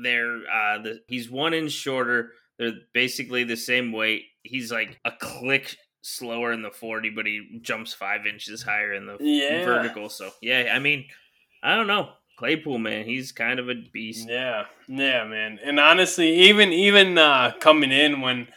[0.03, 2.31] They're uh, the, he's one inch shorter.
[2.59, 4.23] They're basically the same weight.
[4.43, 9.05] He's like a click slower in the forty, but he jumps five inches higher in
[9.07, 9.65] the Yeah.
[9.65, 10.09] vertical.
[10.09, 11.05] So yeah, I mean,
[11.65, 12.09] I don't know.
[12.37, 14.27] Claypool, man, he's kind of a beast.
[14.29, 15.57] Yeah, yeah, man.
[15.63, 18.49] And honestly, even even uh, coming in when,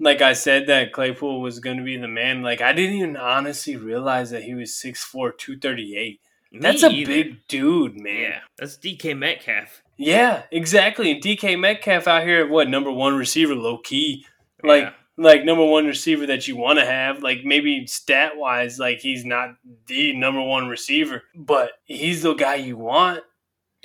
[0.00, 2.42] like I said, that Claypool was going to be the man.
[2.42, 6.20] Like I didn't even honestly realize that he was 6'4", 238.
[6.50, 7.12] Me That's a either.
[7.12, 8.22] big dude, man.
[8.22, 9.82] Yeah, that's DK Metcalf.
[9.98, 11.10] Yeah, exactly.
[11.10, 14.24] And DK Metcalf out here, what number one receiver, low key,
[14.64, 14.92] like Yeah.
[15.18, 17.22] Like number one receiver that you want to have.
[17.22, 19.56] Like maybe stat wise, like he's not
[19.86, 23.24] the number one receiver, but he's the guy you want.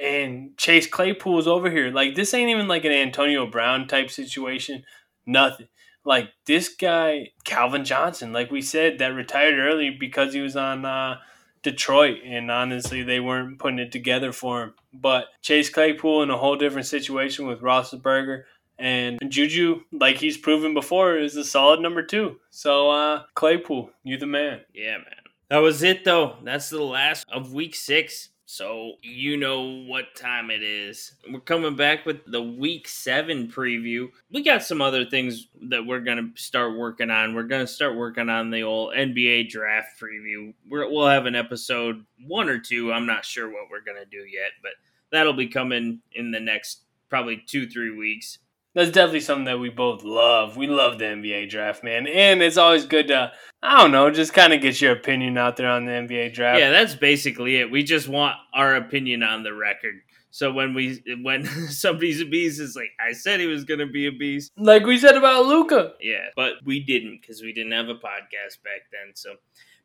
[0.02, 1.92] And Chase Claypool's over here.
[1.92, 4.84] Like this ain't even like an Antonio Brown type situation.
[5.26, 5.68] Nothing.
[6.06, 10.86] Like this guy, Calvin Johnson, like we said, that retired early because he was on
[10.86, 11.16] uh,
[11.64, 14.74] Detroit, and honestly, they weren't putting it together for him.
[14.94, 18.44] But Chase Claypool in a whole different situation with Roethlisberger
[18.80, 22.40] and Juju, like he's proven before, is a solid number two.
[22.50, 24.62] So uh, Claypool, you the man.
[24.74, 25.06] Yeah, man.
[25.50, 26.38] That was it, though.
[26.44, 28.30] That's the last of week six.
[28.46, 31.16] So you know what time it is.
[31.32, 34.10] We're coming back with the week seven preview.
[34.32, 37.34] We got some other things that we're gonna start working on.
[37.34, 40.54] We're gonna start working on the old NBA draft preview.
[40.70, 42.94] We're, we'll have an episode one or two.
[42.94, 44.74] I'm not sure what we're gonna do yet, but
[45.12, 48.38] that'll be coming in the next probably two three weeks.
[48.76, 50.58] That's definitely something that we both love.
[50.58, 52.08] We love the NBA draft, man.
[52.08, 55.58] And it's always good to, I don't know, just kind of get your opinion out
[55.58, 56.60] there on the NBA draft.
[56.60, 57.70] Yeah, that's basically it.
[57.70, 59.96] We just want our opinion on the record.
[60.32, 64.08] So when we when somebody's a beast, it's like I said he was gonna be
[64.08, 64.52] a beast.
[64.58, 65.94] Like we said about Luka.
[66.02, 69.14] Yeah, but we didn't because we didn't have a podcast back then.
[69.14, 69.36] So,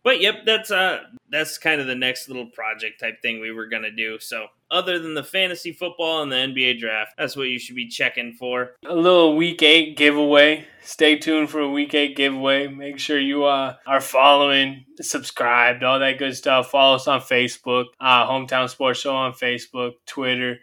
[0.03, 3.67] but yep, that's uh that's kind of the next little project type thing we were
[3.67, 4.19] gonna do.
[4.19, 7.89] So other than the fantasy football and the NBA draft, that's what you should be
[7.89, 8.73] checking for.
[8.87, 10.67] A little week eight giveaway.
[10.83, 12.67] Stay tuned for a week eight giveaway.
[12.69, 16.71] Make sure you uh, are following, subscribed, all that good stuff.
[16.71, 20.59] Follow us on Facebook, uh, Hometown Sports Show on Facebook, Twitter,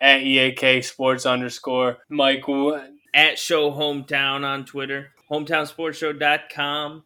[0.00, 1.98] at EAK Sports underscore.
[2.08, 2.80] Michael.
[3.12, 7.04] At Show Hometown on Twitter, HometownSportsShow.com.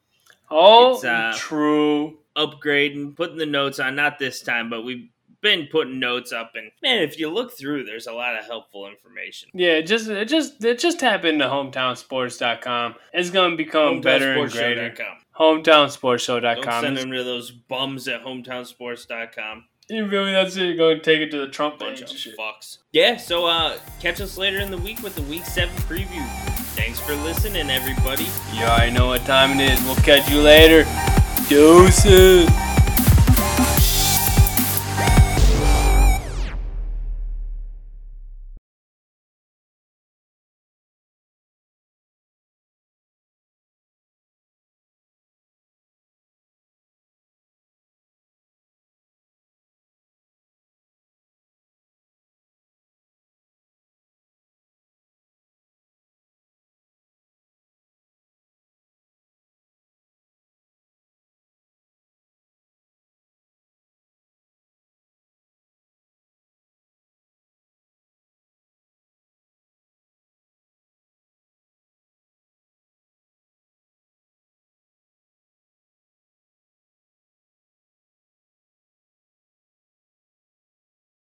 [0.51, 2.19] Oh, It's, uh, true.
[2.37, 3.95] upgrading, putting the notes on.
[3.97, 5.09] Not this time, but we've
[5.45, 6.53] been putting notes up.
[6.57, 9.51] And man, if you look through, there's a lot of helpful information.
[9.55, 12.97] Yeah, just it just it just tap into hometownsports.com.
[13.13, 14.91] It's gonna become better and greater.
[15.39, 15.63] HometownSportsShow.com.
[15.63, 16.65] Hometownsportshow.com.
[16.65, 19.65] Don't send them to those bums at HometownSports.com.
[19.91, 20.33] You me?
[20.33, 20.77] That's it.
[20.77, 22.79] To take it to the Trump Bunch of fucks.
[22.93, 26.27] Yeah, so uh, catch us later in the week with the Week 7 preview.
[26.75, 28.27] Thanks for listening, everybody.
[28.55, 29.83] You already know what time it is.
[29.85, 30.85] We'll catch you later.
[31.49, 32.49] Deuces.